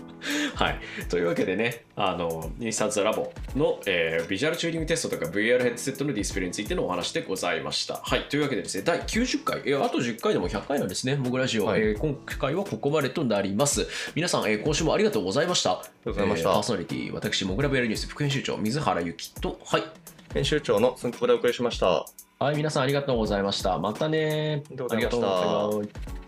[0.55, 0.78] はい。
[1.09, 8.01] というわけでね、あの、インスタンツラボの、えービジュアルチューニングテストとか VR ヘッドセットのディスプレイについてのお話でございました。
[8.03, 8.24] はい。
[8.28, 13.87] というわけでですね、第90回、えーあと10回でも100回なんですね、モグラジオ、はいえー今回はここまでとなります。
[14.14, 15.72] 皆さん、えー今週もありがとうございました。
[15.72, 19.85] ありがとうございましたパーソナリティ、私、モグラ VR ニュース副編集長、水原由紀と、はい。
[20.35, 22.05] 編集長のスンコでお送りしました。
[22.39, 23.79] はい、皆さんありがとうございました。
[23.79, 24.62] またね。
[24.66, 26.26] ありがとうございました